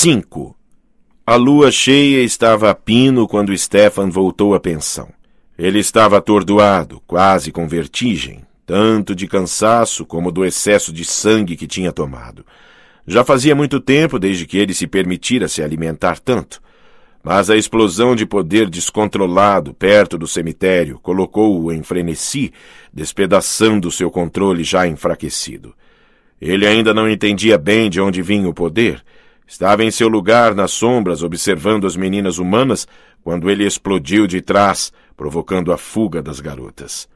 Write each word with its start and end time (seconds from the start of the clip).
5. 0.00 0.54
A 1.26 1.34
lua 1.34 1.72
cheia 1.72 2.22
estava 2.22 2.70
a 2.70 2.74
pino 2.74 3.26
quando 3.26 3.58
Stefan 3.58 4.08
voltou 4.08 4.54
à 4.54 4.60
pensão. 4.60 5.08
Ele 5.58 5.80
estava 5.80 6.18
atordoado, 6.18 7.02
quase 7.04 7.50
com 7.50 7.66
vertigem, 7.66 8.44
tanto 8.64 9.12
de 9.12 9.26
cansaço 9.26 10.06
como 10.06 10.30
do 10.30 10.44
excesso 10.44 10.92
de 10.92 11.04
sangue 11.04 11.56
que 11.56 11.66
tinha 11.66 11.90
tomado. 11.90 12.46
Já 13.08 13.24
fazia 13.24 13.56
muito 13.56 13.80
tempo 13.80 14.20
desde 14.20 14.46
que 14.46 14.56
ele 14.56 14.72
se 14.72 14.86
permitira 14.86 15.48
se 15.48 15.64
alimentar 15.64 16.20
tanto. 16.20 16.62
Mas 17.20 17.50
a 17.50 17.56
explosão 17.56 18.14
de 18.14 18.24
poder 18.24 18.70
descontrolado 18.70 19.74
perto 19.74 20.16
do 20.16 20.28
cemitério 20.28 21.00
colocou-o 21.02 21.72
em 21.72 21.82
frenesi, 21.82 22.52
despedaçando 22.94 23.90
seu 23.90 24.12
controle 24.12 24.62
já 24.62 24.86
enfraquecido. 24.86 25.74
Ele 26.40 26.68
ainda 26.68 26.94
não 26.94 27.10
entendia 27.10 27.58
bem 27.58 27.90
de 27.90 28.00
onde 28.00 28.22
vinha 28.22 28.48
o 28.48 28.54
poder, 28.54 29.02
Estava 29.48 29.82
em 29.82 29.90
seu 29.90 30.08
lugar 30.08 30.54
nas 30.54 30.72
sombras 30.72 31.22
observando 31.22 31.86
as 31.86 31.96
meninas 31.96 32.36
humanas 32.36 32.86
quando 33.24 33.48
ele 33.48 33.64
explodiu 33.64 34.26
de 34.26 34.42
trás, 34.42 34.92
provocando 35.16 35.72
a 35.72 35.78
fuga 35.78 36.22
das 36.22 36.38
garotas. 36.38 37.08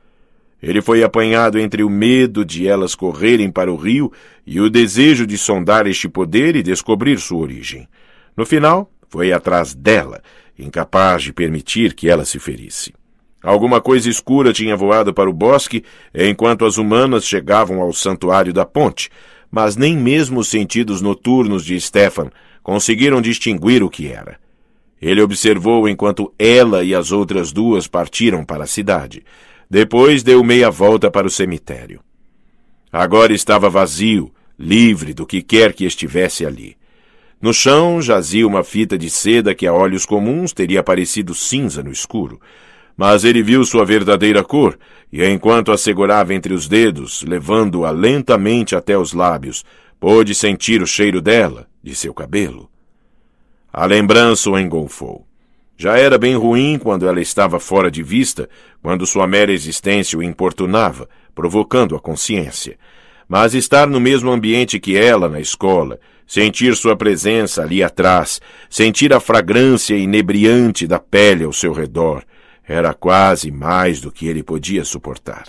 Ele 0.63 0.81
foi 0.81 1.03
apanhado 1.03 1.59
entre 1.59 1.83
o 1.83 1.91
medo 1.91 2.43
de 2.43 2.67
elas 2.67 2.95
correrem 2.95 3.51
para 3.51 3.71
o 3.71 3.77
rio 3.77 4.11
e 4.47 4.61
o 4.63 4.71
desejo 4.71 5.27
de 5.27 5.37
sondar 5.37 5.87
este 5.87 6.09
poder 6.09 6.57
e 6.57 6.63
descobrir 6.63 7.19
sua 7.19 7.43
origem. 7.43 7.87
No 8.35 8.47
final, 8.47 8.91
foi 9.11 9.31
atrás 9.31 9.75
dela, 9.75 10.23
incapaz 10.59 11.25
de 11.25 11.35
permitir 11.35 11.93
que 11.93 12.09
ela 12.09 12.25
se 12.25 12.39
ferisse. 12.39 12.95
Alguma 13.43 13.79
coisa 13.81 14.09
escura 14.09 14.55
tinha 14.55 14.75
voado 14.77 15.13
para 15.13 15.29
o 15.29 15.35
bosque 15.35 15.85
enquanto 16.15 16.65
as 16.65 16.79
humanas 16.79 17.27
chegavam 17.27 17.83
ao 17.83 17.93
santuário 17.93 18.55
da 18.55 18.65
ponte, 18.65 19.11
mas 19.53 19.77
nem 19.77 19.95
mesmo 19.95 20.41
os 20.41 20.49
sentidos 20.49 21.03
noturnos 21.03 21.63
de 21.63 21.79
Stefan 21.79 22.31
conseguiram 22.63 23.21
distinguir 23.21 23.83
o 23.83 23.91
que 23.91 24.09
era. 24.09 24.41
Ele 25.01 25.21
observou 25.21 25.87
enquanto 25.87 26.33
ela 26.39 26.83
e 26.83 26.95
as 26.95 27.13
outras 27.13 27.53
duas 27.53 27.87
partiram 27.87 28.45
para 28.47 28.65
a 28.65 28.67
cidade. 28.67 29.23
Depois 29.69 30.23
deu 30.23 30.43
meia 30.43 30.71
volta 30.71 31.11
para 31.11 31.27
o 31.27 31.31
cemitério. 31.31 32.01
Agora 32.91 33.35
estava 33.35 33.69
vazio, 33.69 34.33
livre 34.59 35.13
do 35.13 35.27
que 35.27 35.43
quer 35.43 35.75
que 35.75 35.85
estivesse 35.85 36.47
ali. 36.47 36.77
No 37.41 37.53
chão 37.53 38.01
jazia 38.01 38.47
uma 38.47 38.63
fita 38.65 38.97
de 38.97 39.11
seda 39.11 39.55
que 39.55 39.67
a 39.67 39.75
olhos 39.75 40.07
comuns 40.07 40.53
teria 40.53 40.83
parecido 40.83 41.35
cinza 41.35 41.83
no 41.83 41.91
escuro 41.91 42.41
mas 43.03 43.25
ele 43.25 43.43
viu 43.43 43.65
sua 43.65 43.85
verdadeira 43.85 44.45
cor, 44.45 44.79
e 45.13 45.27
enquanto 45.27 45.73
a 45.73 45.77
segurava 45.77 46.33
entre 46.33 46.55
os 46.55 46.69
dedos, 46.69 47.25
levando-a 47.27 47.91
lentamente 47.91 48.77
até 48.77 48.97
os 48.97 49.13
lábios, 49.13 49.65
pôde 49.99 50.37
sentir 50.37 50.81
o 50.81 50.87
cheiro 50.87 51.21
dela, 51.21 51.67
de 51.83 51.97
seu 51.97 52.15
cabelo. 52.15 52.71
A 53.73 53.85
lembrança 53.87 54.49
o 54.49 54.57
engolfou. 54.57 55.27
Já 55.77 55.99
era 55.99 56.17
bem 56.17 56.37
ruim 56.37 56.79
quando 56.79 57.09
ela 57.09 57.21
estava 57.21 57.59
fora 57.59 57.91
de 57.91 58.05
vista, 58.05 58.49
quando 58.81 59.05
sua 59.05 59.27
mera 59.27 59.51
existência 59.51 60.17
o 60.17 60.23
importunava, 60.23 61.09
provocando 61.35 61.97
a 61.97 62.01
consciência. 62.01 62.79
Mas 63.29 63.53
estar 63.53 63.89
no 63.89 63.99
mesmo 63.99 64.31
ambiente 64.31 64.79
que 64.79 64.97
ela 64.97 65.29
na 65.29 65.41
escola, 65.41 65.99
sentir 66.25 66.77
sua 66.77 66.95
presença 66.95 67.63
ali 67.63 67.83
atrás, 67.83 68.41
sentir 68.71 69.13
a 69.13 69.19
fragrância 69.19 69.97
inebriante 69.97 70.87
da 70.87 71.01
pele 71.01 71.43
ao 71.43 71.53
seu 71.53 71.73
redor, 71.73 72.23
era 72.67 72.95
quase 72.95 73.51
mais 73.51 74.01
do 74.01 74.11
que 74.11 74.27
ele 74.27 74.43
podia 74.43 74.85
suportar. 74.85 75.47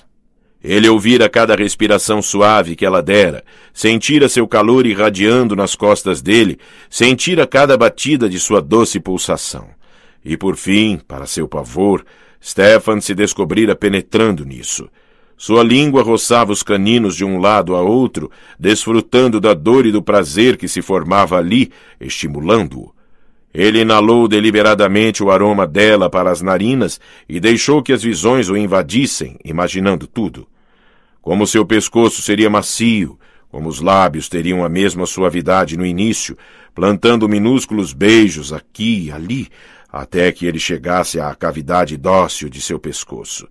Ele 0.64 0.88
ouvira 0.88 1.28
cada 1.28 1.56
respiração 1.56 2.22
suave 2.22 2.75
que 2.75 2.86
ela 2.86 3.02
dera, 3.02 3.44
sentira 3.73 4.30
seu 4.30 4.47
calor 4.47 4.86
irradiando 4.86 5.56
nas 5.56 5.75
costas 5.75 6.22
dele, 6.22 6.58
sentira 6.89 7.45
cada 7.45 7.78
batida 7.78 8.30
de 8.30 8.39
sua 8.39 8.61
doce 8.61 9.00
pulsação. 9.00 9.67
E 10.23 10.38
por 10.38 10.56
fim, 10.56 11.02
para 11.06 11.25
seu 11.25 11.50
pavor, 11.50 12.06
Stefan 12.41 13.02
se 13.02 13.14
descobrira 13.14 13.75
penetrando 13.75 14.45
nisso. 14.45 14.89
Sua 15.35 15.63
língua 15.63 16.02
roçava 16.02 16.53
os 16.53 16.63
caninos 16.63 17.18
de 17.18 17.25
um 17.25 17.40
lado 17.40 17.75
a 17.75 17.81
outro, 17.81 18.31
desfrutando 18.57 19.41
da 19.41 19.53
dor 19.53 19.85
e 19.85 19.91
do 19.91 20.02
prazer 20.02 20.56
que 20.56 20.69
se 20.69 20.81
formava 20.81 21.38
ali, 21.38 21.72
estimulando-o. 22.00 22.94
Ele 23.53 23.81
inalou 23.81 24.28
deliberadamente 24.28 25.24
o 25.24 25.30
aroma 25.30 25.68
dela 25.68 26.09
para 26.09 26.31
as 26.31 26.41
narinas 26.41 27.00
e 27.30 27.40
deixou 27.40 27.84
que 27.84 27.94
as 27.94 28.02
visões 28.02 28.50
o 28.50 28.58
invadissem, 28.58 29.38
imaginando 29.46 30.08
tudo. 30.08 30.47
Como 31.22 31.46
seu 31.46 31.64
pescoço 31.64 32.22
seria 32.22 32.50
macio, 32.50 33.18
como 33.50 33.69
os 33.69 33.80
lábios 33.80 34.28
teriam 34.28 34.66
a 34.66 34.69
mesma 34.69 35.06
suavidade 35.06 35.78
no 35.78 35.86
início, 35.86 36.36
plantando 36.74 37.30
minúsculos 37.30 37.94
beijos 37.94 38.52
aqui 38.52 39.06
e 39.06 39.12
ali, 39.12 39.47
até 39.88 40.31
que 40.31 40.47
ele 40.47 40.58
chegasse 40.58 41.20
à 41.20 41.34
cavidade 41.35 41.96
dócil 41.96 42.50
de 42.50 42.59
seu 42.59 42.80
pescoço. 42.80 43.47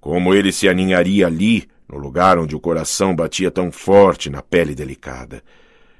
Como 0.00 0.32
ele 0.32 0.52
se 0.52 0.68
aninharia 0.68 1.26
ali, 1.26 1.66
no 1.88 1.98
lugar 1.98 2.38
onde 2.38 2.54
o 2.54 2.60
coração 2.60 3.16
batia 3.16 3.50
tão 3.50 3.72
forte 3.72 4.30
na 4.30 4.40
pele 4.40 4.76
delicada 4.76 5.42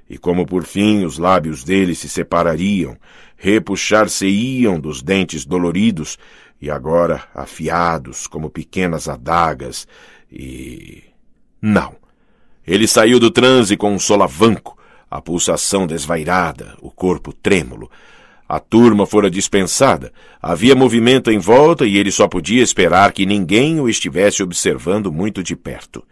e 0.08 0.18
como 0.18 0.46
por 0.46 0.64
fim 0.64 1.04
os 1.04 1.18
lábios 1.18 1.64
dele 1.64 1.94
se 1.94 2.08
separariam, 2.08 2.96
repuxar-se-iam 3.36 4.78
dos 4.78 5.02
dentes 5.02 5.44
doloridos 5.44 6.18
e 6.60 6.70
agora 6.70 7.24
afiados 7.34 8.26
como 8.26 8.50
pequenas 8.50 9.08
adagas, 9.08 9.86
e. 10.32 11.02
Não. 11.60 11.94
Ele 12.66 12.86
saiu 12.86 13.20
do 13.20 13.30
transe 13.30 13.76
com 13.76 13.92
um 13.92 13.98
solavanco, 13.98 14.76
a 15.10 15.20
pulsação 15.20 15.86
desvairada, 15.86 16.76
o 16.80 16.90
corpo 16.90 17.32
trêmulo. 17.32 17.90
A 18.48 18.58
turma 18.58 19.06
fora 19.06 19.30
dispensada, 19.30 20.12
havia 20.40 20.74
movimento 20.74 21.30
em 21.30 21.38
volta 21.38 21.86
e 21.86 21.96
ele 21.96 22.10
só 22.10 22.28
podia 22.28 22.62
esperar 22.62 23.12
que 23.12 23.24
ninguém 23.24 23.80
o 23.80 23.88
estivesse 23.88 24.42
observando 24.42 25.10
muito 25.12 25.42
de 25.42 25.56
perto. 25.56 26.04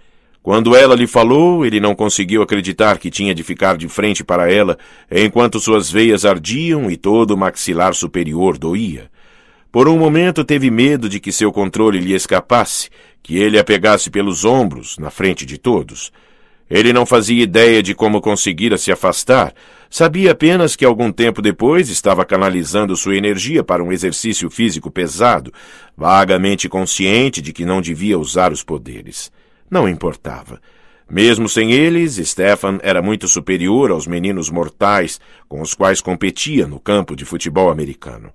Quando 0.42 0.74
ela 0.74 0.96
lhe 0.96 1.06
falou, 1.06 1.64
ele 1.64 1.78
não 1.78 1.94
conseguiu 1.94 2.42
acreditar 2.42 2.98
que 2.98 3.12
tinha 3.12 3.32
de 3.32 3.44
ficar 3.44 3.76
de 3.76 3.88
frente 3.88 4.24
para 4.24 4.52
ela, 4.52 4.76
enquanto 5.08 5.60
suas 5.60 5.88
veias 5.88 6.24
ardiam 6.24 6.90
e 6.90 6.96
todo 6.96 7.30
o 7.30 7.36
maxilar 7.36 7.94
superior 7.94 8.58
doía. 8.58 9.08
Por 9.70 9.88
um 9.88 9.96
momento 9.96 10.44
teve 10.44 10.68
medo 10.68 11.08
de 11.08 11.20
que 11.20 11.30
seu 11.30 11.52
controle 11.52 12.00
lhe 12.00 12.12
escapasse, 12.12 12.90
que 13.22 13.38
ele 13.38 13.56
a 13.56 13.62
pegasse 13.62 14.10
pelos 14.10 14.44
ombros, 14.44 14.98
na 14.98 15.10
frente 15.10 15.46
de 15.46 15.58
todos. 15.58 16.12
Ele 16.68 16.92
não 16.92 17.06
fazia 17.06 17.44
ideia 17.44 17.80
de 17.80 17.94
como 17.94 18.20
conseguira 18.20 18.76
se 18.76 18.90
afastar, 18.90 19.54
sabia 19.88 20.32
apenas 20.32 20.74
que 20.74 20.84
algum 20.84 21.12
tempo 21.12 21.40
depois 21.40 21.88
estava 21.88 22.24
canalizando 22.24 22.96
sua 22.96 23.16
energia 23.16 23.62
para 23.62 23.84
um 23.84 23.92
exercício 23.92 24.50
físico 24.50 24.90
pesado, 24.90 25.52
vagamente 25.96 26.68
consciente 26.68 27.40
de 27.40 27.52
que 27.52 27.64
não 27.64 27.80
devia 27.80 28.18
usar 28.18 28.52
os 28.52 28.64
poderes. 28.64 29.30
Não 29.72 29.88
importava. 29.88 30.60
Mesmo 31.10 31.48
sem 31.48 31.72
eles, 31.72 32.16
Stefan 32.16 32.78
era 32.82 33.00
muito 33.00 33.26
superior 33.26 33.90
aos 33.90 34.06
meninos 34.06 34.50
mortais 34.50 35.18
com 35.48 35.62
os 35.62 35.72
quais 35.72 36.02
competia 36.02 36.66
no 36.66 36.78
campo 36.78 37.16
de 37.16 37.24
futebol 37.24 37.70
americano. 37.70 38.30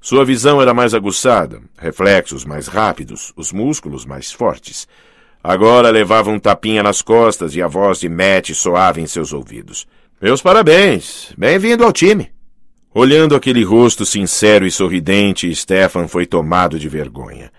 Sua 0.00 0.24
visão 0.24 0.62
era 0.62 0.72
mais 0.72 0.94
aguçada, 0.94 1.60
reflexos 1.76 2.46
mais 2.46 2.66
rápidos, 2.66 3.30
os 3.36 3.52
músculos 3.52 4.06
mais 4.06 4.32
fortes. 4.32 4.88
Agora 5.44 5.90
levava 5.90 6.30
um 6.30 6.38
tapinha 6.38 6.82
nas 6.82 7.02
costas 7.02 7.54
e 7.54 7.60
a 7.60 7.66
voz 7.66 8.00
de 8.00 8.08
Matt 8.08 8.54
soava 8.54 9.02
em 9.02 9.06
seus 9.06 9.34
ouvidos. 9.34 9.86
Meus 10.18 10.40
parabéns! 10.40 11.34
Bem-vindo 11.36 11.84
ao 11.84 11.92
time! 11.92 12.30
Olhando 12.94 13.36
aquele 13.36 13.62
rosto 13.62 14.06
sincero 14.06 14.66
e 14.66 14.70
sorridente, 14.70 15.54
Stefan 15.54 16.08
foi 16.08 16.24
tomado 16.24 16.78
de 16.78 16.88
vergonha. 16.88 17.52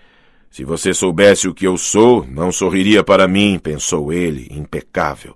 Se 0.52 0.64
você 0.64 0.92
soubesse 0.92 1.48
o 1.48 1.54
que 1.54 1.66
eu 1.66 1.78
sou, 1.78 2.26
não 2.28 2.52
sorriria 2.52 3.02
para 3.02 3.26
mim, 3.26 3.58
pensou 3.58 4.12
ele, 4.12 4.48
impecável. 4.50 5.34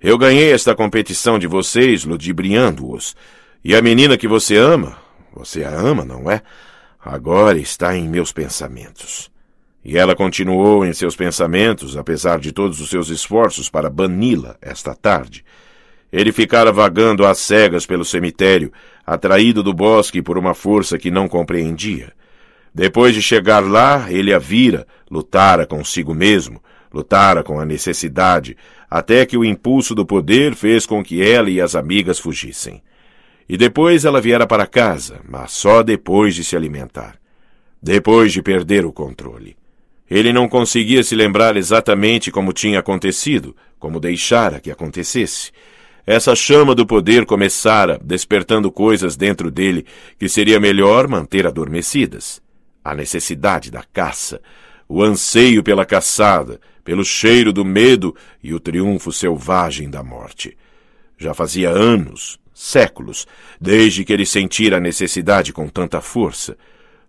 Eu 0.00 0.16
ganhei 0.16 0.50
esta 0.50 0.74
competição 0.74 1.38
de 1.38 1.46
vocês, 1.46 2.06
ludibriando-os. 2.06 3.14
E 3.62 3.74
a 3.74 3.82
menina 3.82 4.16
que 4.16 4.26
você 4.26 4.56
ama, 4.56 4.96
você 5.34 5.64
a 5.64 5.70
ama, 5.70 6.02
não 6.02 6.30
é? 6.30 6.40
Agora 6.98 7.58
está 7.58 7.94
em 7.94 8.08
meus 8.08 8.32
pensamentos. 8.32 9.30
E 9.84 9.98
ela 9.98 10.16
continuou 10.16 10.82
em 10.82 10.94
seus 10.94 11.14
pensamentos, 11.14 11.94
apesar 11.94 12.38
de 12.38 12.50
todos 12.50 12.80
os 12.80 12.88
seus 12.88 13.10
esforços 13.10 13.68
para 13.68 13.90
bani-la 13.90 14.56
esta 14.62 14.94
tarde. 14.94 15.44
Ele 16.10 16.32
ficara 16.32 16.72
vagando 16.72 17.26
às 17.26 17.36
cegas 17.36 17.84
pelo 17.84 18.02
cemitério, 18.02 18.72
atraído 19.04 19.62
do 19.62 19.74
bosque 19.74 20.22
por 20.22 20.38
uma 20.38 20.54
força 20.54 20.96
que 20.96 21.10
não 21.10 21.28
compreendia. 21.28 22.16
Depois 22.78 23.12
de 23.12 23.20
chegar 23.20 23.58
lá, 23.58 24.06
ele 24.08 24.32
a 24.32 24.38
vira, 24.38 24.86
lutara 25.10 25.66
consigo 25.66 26.14
mesmo, 26.14 26.62
lutara 26.94 27.42
com 27.42 27.58
a 27.58 27.64
necessidade, 27.64 28.56
até 28.88 29.26
que 29.26 29.36
o 29.36 29.44
impulso 29.44 29.96
do 29.96 30.06
poder 30.06 30.54
fez 30.54 30.86
com 30.86 31.02
que 31.02 31.20
ela 31.20 31.50
e 31.50 31.60
as 31.60 31.74
amigas 31.74 32.20
fugissem. 32.20 32.80
E 33.48 33.56
depois 33.56 34.04
ela 34.04 34.20
viera 34.20 34.46
para 34.46 34.64
casa, 34.64 35.20
mas 35.28 35.50
só 35.50 35.82
depois 35.82 36.36
de 36.36 36.44
se 36.44 36.54
alimentar. 36.54 37.16
Depois 37.82 38.32
de 38.32 38.42
perder 38.42 38.84
o 38.84 38.92
controle. 38.92 39.56
Ele 40.08 40.32
não 40.32 40.48
conseguia 40.48 41.02
se 41.02 41.16
lembrar 41.16 41.56
exatamente 41.56 42.30
como 42.30 42.52
tinha 42.52 42.78
acontecido, 42.78 43.56
como 43.76 43.98
deixara 43.98 44.60
que 44.60 44.70
acontecesse. 44.70 45.50
Essa 46.06 46.32
chama 46.36 46.76
do 46.76 46.86
poder 46.86 47.26
começara, 47.26 48.00
despertando 48.00 48.70
coisas 48.70 49.16
dentro 49.16 49.50
dele 49.50 49.84
que 50.16 50.28
seria 50.28 50.60
melhor 50.60 51.08
manter 51.08 51.44
adormecidas. 51.44 52.40
A 52.88 52.94
necessidade 52.94 53.70
da 53.70 53.82
caça, 53.82 54.40
o 54.88 55.02
anseio 55.02 55.62
pela 55.62 55.84
caçada, 55.84 56.58
pelo 56.82 57.04
cheiro 57.04 57.52
do 57.52 57.62
medo 57.62 58.16
e 58.42 58.54
o 58.54 58.58
triunfo 58.58 59.12
selvagem 59.12 59.90
da 59.90 60.02
morte. 60.02 60.56
Já 61.18 61.34
fazia 61.34 61.68
anos, 61.68 62.40
séculos, 62.54 63.26
desde 63.60 64.06
que 64.06 64.12
ele 64.14 64.24
sentira 64.24 64.78
a 64.78 64.80
necessidade 64.80 65.52
com 65.52 65.68
tanta 65.68 66.00
força. 66.00 66.56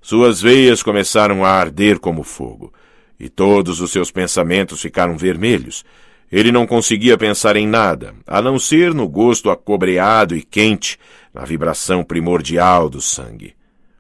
Suas 0.02 0.42
veias 0.42 0.84
começaram 0.84 1.46
a 1.46 1.50
arder 1.50 1.98
como 1.98 2.24
fogo, 2.24 2.74
e 3.18 3.30
todos 3.30 3.80
os 3.80 3.90
seus 3.90 4.12
pensamentos 4.12 4.82
ficaram 4.82 5.18
vermelhos. 5.18 5.86
Ele 6.30 6.52
não 6.52 6.68
conseguia 6.68 7.18
pensar 7.18 7.56
em 7.56 7.66
nada, 7.66 8.14
a 8.28 8.42
não 8.42 8.60
ser 8.60 8.94
no 8.94 9.08
gosto 9.08 9.50
acobreado 9.50 10.36
e 10.36 10.42
quente, 10.42 11.00
na 11.34 11.46
vibração 11.46 12.04
primordial 12.04 12.90
do 12.90 13.00
sangue. 13.00 13.58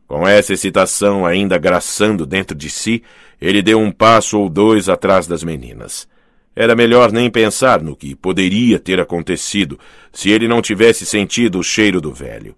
Com 0.09 0.27
essa 0.27 0.53
excitação 0.53 1.23
ainda 1.23 1.55
graçando 1.59 2.25
dentro 2.25 2.57
de 2.57 2.67
si, 2.67 3.03
ele 3.39 3.61
deu 3.61 3.79
um 3.79 3.91
passo 3.91 4.39
ou 4.39 4.49
dois 4.49 4.89
atrás 4.89 5.27
das 5.27 5.43
meninas. 5.43 6.07
Era 6.55 6.75
melhor 6.75 7.11
nem 7.11 7.29
pensar 7.29 7.79
no 7.79 7.95
que 7.95 8.15
poderia 8.15 8.79
ter 8.79 8.99
acontecido 8.99 9.79
se 10.11 10.31
ele 10.31 10.47
não 10.47 10.63
tivesse 10.63 11.05
sentido 11.05 11.59
o 11.59 11.63
cheiro 11.63 12.01
do 12.01 12.11
velho. 12.11 12.55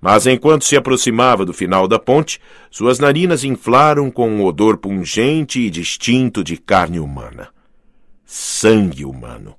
Mas 0.00 0.24
enquanto 0.24 0.64
se 0.64 0.76
aproximava 0.76 1.44
do 1.44 1.52
final 1.52 1.88
da 1.88 1.98
ponte, 1.98 2.40
suas 2.70 3.00
narinas 3.00 3.42
inflaram 3.42 4.08
com 4.08 4.30
um 4.30 4.44
odor 4.44 4.76
pungente 4.76 5.58
e 5.58 5.70
distinto 5.70 6.44
de 6.44 6.56
carne 6.56 7.00
humana. 7.00 7.48
Sangue 8.24 9.04
humano. 9.04 9.56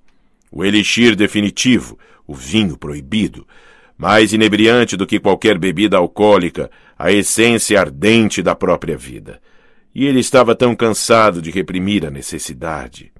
O 0.50 0.64
elixir 0.64 1.18
definitivo, 1.18 2.00
o 2.26 2.34
vinho 2.34 2.78
proibido, 2.78 3.46
mais 3.98 4.32
inebriante 4.32 4.96
do 4.96 5.06
que 5.06 5.20
qualquer 5.20 5.58
bebida 5.58 5.98
alcoólica, 5.98 6.72
a 6.98 7.12
essência 7.12 7.80
ardente 7.80 8.42
da 8.42 8.56
própria 8.56 8.98
vida. 8.98 9.42
E 9.94 10.06
ele 10.06 10.20
estava 10.20 10.56
tão 10.56 10.76
cansado 10.76 11.42
de 11.42 11.52
reprimir 11.52 12.06
a 12.06 12.12
necessidade. 12.12 13.12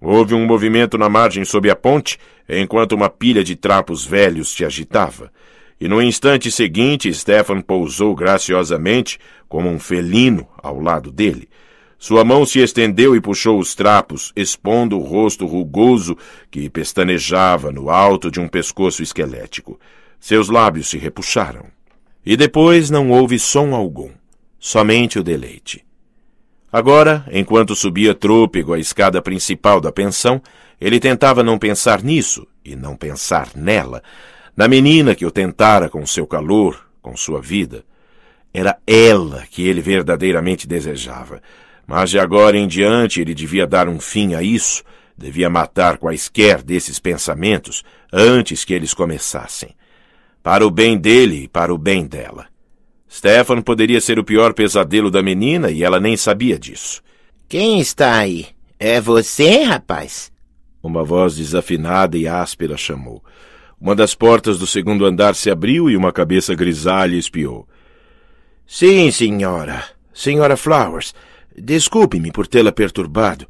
Houve 0.00 0.34
um 0.34 0.46
movimento 0.46 0.96
na 0.96 1.08
margem 1.08 1.44
sob 1.44 1.68
a 1.68 1.76
ponte, 1.76 2.18
enquanto 2.48 2.92
uma 2.92 3.10
pilha 3.10 3.42
de 3.42 3.56
trapos 3.56 4.04
velhos 4.04 4.52
se 4.52 4.64
agitava, 4.64 5.32
e 5.80 5.88
no 5.88 6.02
instante 6.02 6.50
seguinte 6.50 7.12
Stefan 7.12 7.60
pousou 7.60 8.14
graciosamente, 8.14 9.18
como 9.48 9.68
um 9.68 9.78
felino, 9.78 10.46
ao 10.62 10.80
lado 10.80 11.10
dele. 11.10 11.48
Sua 11.98 12.24
mão 12.24 12.46
se 12.46 12.60
estendeu 12.60 13.16
e 13.16 13.20
puxou 13.20 13.58
os 13.58 13.74
trapos, 13.74 14.32
expondo 14.36 14.96
o 14.96 15.02
rosto 15.02 15.46
rugoso 15.46 16.16
que 16.48 16.70
pestanejava 16.70 17.72
no 17.72 17.90
alto 17.90 18.30
de 18.30 18.38
um 18.38 18.46
pescoço 18.46 19.02
esquelético. 19.02 19.80
Seus 20.20 20.48
lábios 20.48 20.88
se 20.88 20.96
repuxaram. 20.96 21.77
E 22.24 22.36
depois 22.36 22.90
não 22.90 23.10
houve 23.10 23.38
som 23.38 23.74
algum, 23.74 24.10
somente 24.58 25.18
o 25.18 25.22
deleite. 25.22 25.84
Agora, 26.70 27.24
enquanto 27.32 27.74
subia 27.74 28.14
trôpego 28.14 28.74
a 28.74 28.78
escada 28.78 29.22
principal 29.22 29.80
da 29.80 29.90
pensão, 29.90 30.42
ele 30.80 31.00
tentava 31.00 31.42
não 31.42 31.58
pensar 31.58 32.02
nisso 32.02 32.46
e 32.64 32.76
não 32.76 32.94
pensar 32.94 33.50
nela, 33.54 34.02
na 34.54 34.68
menina 34.68 35.14
que 35.14 35.24
o 35.24 35.30
tentara 35.30 35.88
com 35.88 36.04
seu 36.06 36.26
calor, 36.26 36.86
com 37.00 37.16
sua 37.16 37.40
vida. 37.40 37.84
Era 38.52 38.78
ela 38.86 39.44
que 39.50 39.66
ele 39.66 39.80
verdadeiramente 39.80 40.66
desejava, 40.66 41.40
mas 41.86 42.10
de 42.10 42.18
agora 42.18 42.58
em 42.58 42.68
diante 42.68 43.20
ele 43.20 43.34
devia 43.34 43.66
dar 43.66 43.88
um 43.88 43.98
fim 43.98 44.34
a 44.34 44.42
isso, 44.42 44.82
devia 45.16 45.48
matar 45.48 45.96
quaisquer 45.96 46.62
desses 46.62 46.98
pensamentos 46.98 47.82
antes 48.12 48.64
que 48.64 48.74
eles 48.74 48.92
começassem 48.92 49.74
para 50.42 50.66
o 50.66 50.70
bem 50.70 50.96
dele 50.96 51.44
e 51.44 51.48
para 51.48 51.72
o 51.72 51.78
bem 51.78 52.06
dela. 52.06 52.46
Stefan 53.10 53.62
poderia 53.62 54.00
ser 54.00 54.18
o 54.18 54.24
pior 54.24 54.52
pesadelo 54.52 55.10
da 55.10 55.22
menina 55.22 55.70
e 55.70 55.82
ela 55.82 55.98
nem 55.98 56.16
sabia 56.16 56.58
disso. 56.58 57.02
Quem 57.48 57.80
está 57.80 58.18
aí? 58.18 58.46
É 58.78 59.00
você, 59.00 59.62
rapaz? 59.62 60.30
Uma 60.82 61.02
voz 61.02 61.36
desafinada 61.36 62.16
e 62.16 62.28
áspera 62.28 62.76
chamou. 62.76 63.24
Uma 63.80 63.94
das 63.94 64.14
portas 64.14 64.58
do 64.58 64.66
segundo 64.66 65.06
andar 65.06 65.34
se 65.34 65.50
abriu 65.50 65.88
e 65.88 65.96
uma 65.96 66.12
cabeça 66.12 66.54
grisalha 66.54 67.16
espiou. 67.16 67.66
Sim, 68.66 69.10
senhora. 69.10 69.84
Senhora 70.12 70.56
Flowers. 70.56 71.14
Desculpe-me 71.56 72.30
por 72.30 72.46
tê-la 72.46 72.70
perturbado. 72.70 73.46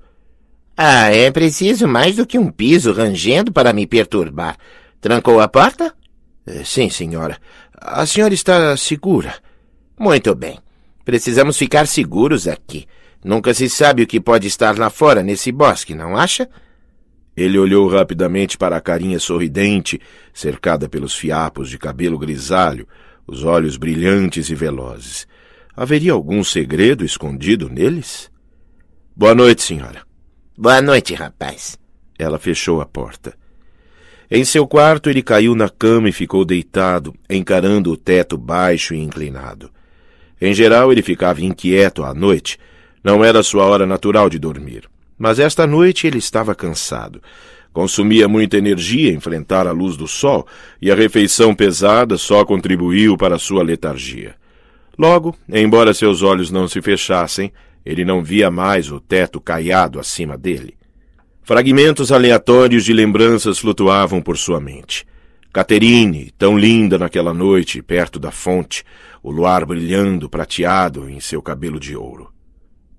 Ah, 0.76 1.11
é 1.12 1.31
preciso 1.31 1.88
mais 1.88 2.17
do 2.17 2.25
que 2.26 2.38
um 2.38 2.50
piso 2.50 2.93
rangendo 2.93 3.50
para 3.50 3.73
me 3.73 3.87
perturbar. 3.87 4.56
Trancou 5.00 5.41
a 5.41 5.49
porta? 5.49 5.93
Eh, 6.48 6.64
sim, 6.64 6.88
senhora. 6.88 7.38
A 7.74 8.06
senhora 8.06 8.32
está 8.32 8.74
segura? 8.76 9.34
Muito 9.98 10.34
bem. 10.34 10.58
Precisamos 11.04 11.58
ficar 11.58 11.86
seguros 11.86 12.48
aqui. 12.48 12.86
Nunca 13.22 13.52
se 13.52 13.68
sabe 13.68 14.02
o 14.02 14.06
que 14.06 14.20
pode 14.20 14.46
estar 14.46 14.78
lá 14.78 14.88
fora 14.88 15.22
nesse 15.22 15.52
bosque, 15.52 15.94
não 15.94 16.16
acha? 16.16 16.48
Ele 17.36 17.58
olhou 17.58 17.86
rapidamente 17.88 18.56
para 18.56 18.76
a 18.76 18.80
carinha 18.80 19.18
sorridente, 19.20 20.00
cercada 20.32 20.88
pelos 20.88 21.14
fiapos 21.14 21.68
de 21.68 21.78
cabelo 21.78 22.18
grisalho, 22.18 22.88
os 23.26 23.44
olhos 23.44 23.76
brilhantes 23.76 24.48
e 24.48 24.54
velozes. 24.54 25.26
Haveria 25.76 26.12
algum 26.12 26.42
segredo 26.42 27.04
escondido 27.04 27.68
neles? 27.68 28.30
Boa 29.14 29.34
noite, 29.34 29.62
senhora. 29.62 30.02
Boa 30.56 30.80
noite, 30.80 31.14
rapaz. 31.14 31.78
Ela 32.18 32.38
fechou 32.38 32.80
a 32.80 32.86
porta. 32.86 33.36
Em 34.30 34.44
seu 34.44 34.66
quarto, 34.66 35.08
ele 35.08 35.22
caiu 35.22 35.54
na 35.54 35.70
cama 35.70 36.08
e 36.08 36.12
ficou 36.12 36.44
deitado, 36.44 37.14
encarando 37.30 37.90
o 37.90 37.96
teto 37.96 38.36
baixo 38.36 38.94
e 38.94 38.98
inclinado. 38.98 39.70
Em 40.40 40.52
geral, 40.52 40.92
ele 40.92 41.00
ficava 41.02 41.42
inquieto 41.42 42.04
à 42.04 42.12
noite. 42.12 42.58
Não 43.02 43.25
era 43.25 43.42
sua 43.42 43.64
hora 43.64 43.86
natural 43.86 44.28
de 44.28 44.38
dormir. 44.38 44.84
Mas 45.19 45.38
esta 45.38 45.66
noite 45.66 46.06
ele 46.06 46.19
estava 46.19 46.54
cansado. 46.54 47.22
Consumia 47.72 48.28
muita 48.28 48.56
energia 48.56 49.12
enfrentar 49.12 49.66
a 49.66 49.72
luz 49.72 49.96
do 49.96 50.06
sol, 50.06 50.46
e 50.81 50.90
a 50.90 50.94
refeição 50.94 51.54
pesada 51.54 52.16
só 52.16 52.44
contribuiu 52.44 53.16
para 53.16 53.38
sua 53.38 53.62
letargia. 53.62 54.34
Logo, 54.98 55.34
embora 55.48 55.94
seus 55.94 56.22
olhos 56.22 56.50
não 56.50 56.69
se 56.69 56.82
fechassem, 56.82 57.52
ele 57.84 58.04
não 58.04 58.22
via 58.22 58.50
mais 58.50 58.90
o 58.92 59.00
teto 59.00 59.40
caiado 59.40 59.98
acima 59.98 60.36
dele. 60.36 60.77
Fragmentos 61.48 62.12
aleatórios 62.12 62.84
de 62.84 62.92
lembranças 62.92 63.58
flutuavam 63.58 64.20
por 64.20 64.36
sua 64.36 64.60
mente. 64.60 65.06
Caterine, 65.50 66.30
tão 66.36 66.58
linda 66.58 66.98
naquela 66.98 67.32
noite, 67.32 67.80
perto 67.80 68.18
da 68.18 68.30
fonte, 68.30 68.84
o 69.22 69.31
luar 69.31 69.64
brilhando 69.64 70.28
prateado 70.28 71.08
em 71.08 71.20
seu 71.20 71.40
cabelo 71.40 71.81
de 71.81 71.96
ouro. 71.96 72.31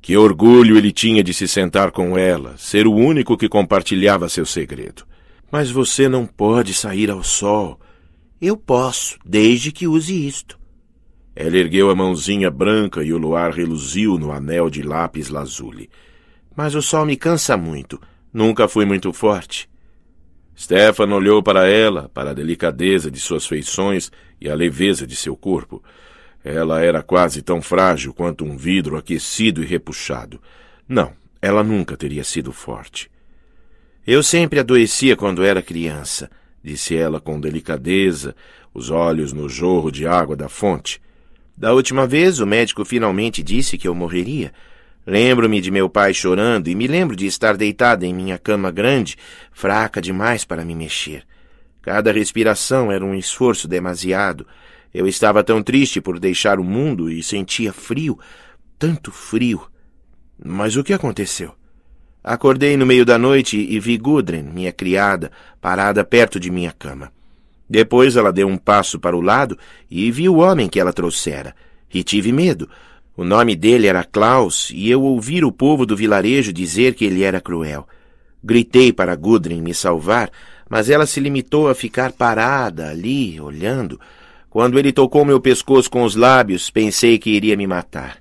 Que 0.01 0.17
orgulho 0.17 0.77
ele 0.79 0.91
tinha 0.91 1.23
de 1.23 1.31
se 1.31 1.47
sentar 1.47 1.91
com 1.91 2.17
ela, 2.17 2.57
ser 2.57 2.87
o 2.87 2.91
único 2.91 3.37
que 3.37 3.47
compartilhava 3.47 4.27
seu 4.27 4.47
segredo. 4.47 5.03
Mas 5.51 5.69
você 5.69 6.09
não 6.09 6.25
pode 6.25 6.73
sair 6.73 7.11
ao 7.11 7.21
sol. 7.21 7.79
Eu 8.41 8.57
posso, 8.57 9.19
desde 9.23 9.71
que 9.71 9.87
use 9.87 10.25
isto. 10.27 10.57
Ela 11.35 11.55
ergueu 11.55 11.91
a 11.91 11.95
mãozinha 11.95 12.49
branca 12.49 13.03
e 13.03 13.13
o 13.13 13.17
luar 13.19 13.51
reluziu 13.51 14.17
no 14.17 14.31
anel 14.31 14.71
de 14.71 14.81
lápis 14.81 15.29
lazuli. 15.29 15.87
Mas 16.55 16.73
o 16.73 16.81
sol 16.81 17.05
me 17.05 17.15
cansa 17.15 17.55
muito. 17.55 18.01
Nunca 18.33 18.67
fui 18.67 18.85
muito 18.85 19.11
forte. 19.11 19.69
Stefan 20.57 21.13
olhou 21.13 21.41
para 21.41 21.67
ela, 21.67 22.09
para 22.09 22.31
a 22.31 22.33
delicadeza 22.33 23.09
de 23.09 23.19
suas 23.19 23.47
feições 23.47 24.11
e 24.39 24.49
a 24.49 24.55
leveza 24.55 25.07
de 25.07 25.15
seu 25.15 25.35
corpo. 25.35 25.81
Ela 26.43 26.81
era 26.81 27.01
quase 27.01 27.41
tão 27.41 27.61
frágil 27.61 28.13
quanto 28.13 28.45
um 28.45 28.57
vidro 28.57 28.97
aquecido 28.97 29.63
e 29.63 29.65
repuxado. 29.65 30.41
Não, 30.87 31.13
ela 31.41 31.63
nunca 31.63 31.95
teria 31.97 32.23
sido 32.23 32.51
forte. 32.51 33.09
Eu 34.05 34.21
sempre 34.21 34.59
adoecia 34.59 35.15
quando 35.15 35.43
era 35.43 35.61
criança, 35.61 36.29
disse 36.63 36.95
ela 36.95 37.19
com 37.19 37.39
delicadeza, 37.39 38.35
os 38.73 38.89
olhos 38.89 39.33
no 39.33 39.47
jorro 39.47 39.91
de 39.91 40.05
água 40.05 40.35
da 40.35 40.49
fonte. 40.49 41.01
Da 41.55 41.73
última 41.73 42.07
vez, 42.07 42.39
o 42.39 42.45
médico 42.45 42.85
finalmente 42.85 43.43
disse 43.43 43.77
que 43.77 43.87
eu 43.87 43.95
morreria, 43.95 44.53
Lembro-me 45.09 45.59
de 45.59 45.71
meu 45.71 45.89
pai 45.89 46.13
chorando 46.13 46.67
e 46.67 46.75
me 46.75 46.85
lembro 46.85 47.15
de 47.15 47.25
estar 47.25 47.57
deitada 47.57 48.05
em 48.05 48.13
minha 48.13 48.37
cama 48.37 48.69
grande, 48.69 49.17
fraca 49.51 49.99
demais 49.99 50.45
para 50.45 50.63
me 50.63 50.75
mexer. 50.75 51.23
Cada 51.81 52.11
respiração 52.11 52.91
era 52.91 53.03
um 53.03 53.15
esforço 53.15 53.67
demasiado. 53.67 54.45
Eu 54.93 55.07
estava 55.07 55.43
tão 55.43 55.63
triste 55.63 55.99
por 55.99 56.19
deixar 56.19 56.59
o 56.59 56.63
mundo 56.63 57.09
e 57.09 57.23
sentia 57.23 57.73
frio, 57.73 58.19
tanto 58.77 59.11
frio. 59.11 59.67
Mas 60.45 60.75
o 60.75 60.83
que 60.83 60.93
aconteceu? 60.93 61.55
Acordei 62.23 62.77
no 62.77 62.85
meio 62.85 63.03
da 63.03 63.17
noite 63.17 63.57
e 63.57 63.79
vi 63.79 63.97
Gudrun, 63.97 64.43
minha 64.53 64.71
criada, 64.71 65.31
parada 65.59 66.03
perto 66.03 66.39
de 66.39 66.51
minha 66.51 66.71
cama. 66.71 67.11
Depois 67.67 68.15
ela 68.15 68.31
deu 68.31 68.47
um 68.47 68.57
passo 68.57 68.99
para 68.99 69.17
o 69.17 69.21
lado 69.21 69.57
e 69.89 70.11
vi 70.11 70.29
o 70.29 70.35
homem 70.35 70.69
que 70.69 70.79
ela 70.79 70.93
trouxera. 70.93 71.55
E 71.91 72.03
tive 72.03 72.31
medo, 72.31 72.69
o 73.19 73.25
nome 73.25 73.53
dele 73.53 73.85
era 73.85 74.05
Klaus 74.05 74.71
e 74.73 74.89
eu 74.89 75.01
ouvi 75.01 75.43
o 75.43 75.51
povo 75.51 75.85
do 75.85 75.93
vilarejo 75.93 76.53
dizer 76.53 76.93
que 76.93 77.03
ele 77.03 77.21
era 77.21 77.41
cruel. 77.41 77.85
Gritei 78.41 78.93
para 78.93 79.13
Gudrun 79.13 79.61
me 79.61 79.73
salvar, 79.73 80.31
mas 80.69 80.89
ela 80.89 81.05
se 81.05 81.19
limitou 81.19 81.67
a 81.67 81.75
ficar 81.75 82.13
parada 82.13 82.89
ali, 82.89 83.37
olhando. 83.41 83.99
Quando 84.49 84.79
ele 84.79 84.93
tocou 84.93 85.25
meu 85.25 85.41
pescoço 85.41 85.91
com 85.91 86.03
os 86.03 86.15
lábios, 86.15 86.69
pensei 86.69 87.19
que 87.19 87.31
iria 87.31 87.57
me 87.57 87.67
matar. 87.67 88.19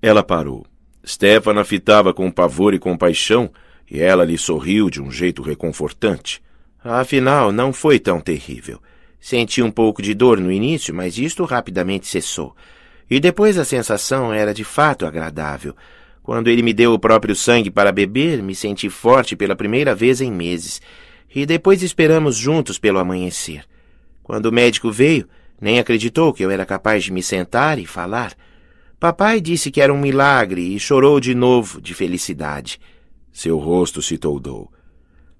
Ela 0.00 0.22
parou. 0.22 0.64
Stefana 1.06 1.62
fitava 1.62 2.14
com 2.14 2.30
pavor 2.30 2.72
e 2.72 2.78
compaixão, 2.78 3.50
e 3.90 4.00
ela 4.00 4.24
lhe 4.24 4.38
sorriu 4.38 4.88
de 4.88 5.02
um 5.02 5.10
jeito 5.10 5.42
reconfortante. 5.42 6.40
Afinal, 6.82 7.52
não 7.52 7.74
foi 7.74 7.98
tão 7.98 8.18
terrível. 8.18 8.80
Senti 9.20 9.60
um 9.60 9.70
pouco 9.70 10.00
de 10.00 10.14
dor 10.14 10.40
no 10.40 10.50
início, 10.50 10.94
mas 10.94 11.18
isto 11.18 11.44
rapidamente 11.44 12.06
cessou. 12.06 12.56
E 13.10 13.18
depois 13.18 13.58
a 13.58 13.64
sensação 13.64 14.32
era 14.32 14.54
de 14.54 14.62
fato 14.62 15.04
agradável. 15.04 15.74
Quando 16.22 16.48
ele 16.48 16.62
me 16.62 16.72
deu 16.72 16.92
o 16.92 16.98
próprio 16.98 17.34
sangue 17.34 17.70
para 17.70 17.90
beber, 17.90 18.40
me 18.40 18.54
senti 18.54 18.88
forte 18.88 19.34
pela 19.34 19.56
primeira 19.56 19.96
vez 19.96 20.20
em 20.20 20.30
meses. 20.30 20.80
E 21.34 21.44
depois 21.44 21.82
esperamos 21.82 22.36
juntos 22.36 22.78
pelo 22.78 23.00
amanhecer. 23.00 23.64
Quando 24.22 24.46
o 24.46 24.52
médico 24.52 24.92
veio, 24.92 25.28
nem 25.60 25.80
acreditou 25.80 26.32
que 26.32 26.44
eu 26.44 26.50
era 26.50 26.64
capaz 26.64 27.02
de 27.02 27.12
me 27.12 27.22
sentar 27.22 27.80
e 27.80 27.86
falar. 27.86 28.32
Papai 29.00 29.40
disse 29.40 29.70
que 29.70 29.80
era 29.80 29.92
um 29.92 29.98
milagre 29.98 30.62
e 30.62 30.78
chorou 30.78 31.18
de 31.18 31.34
novo 31.34 31.80
de 31.80 31.94
felicidade. 31.94 32.78
Seu 33.32 33.58
rosto 33.58 34.00
se 34.00 34.18
toldou. 34.18 34.70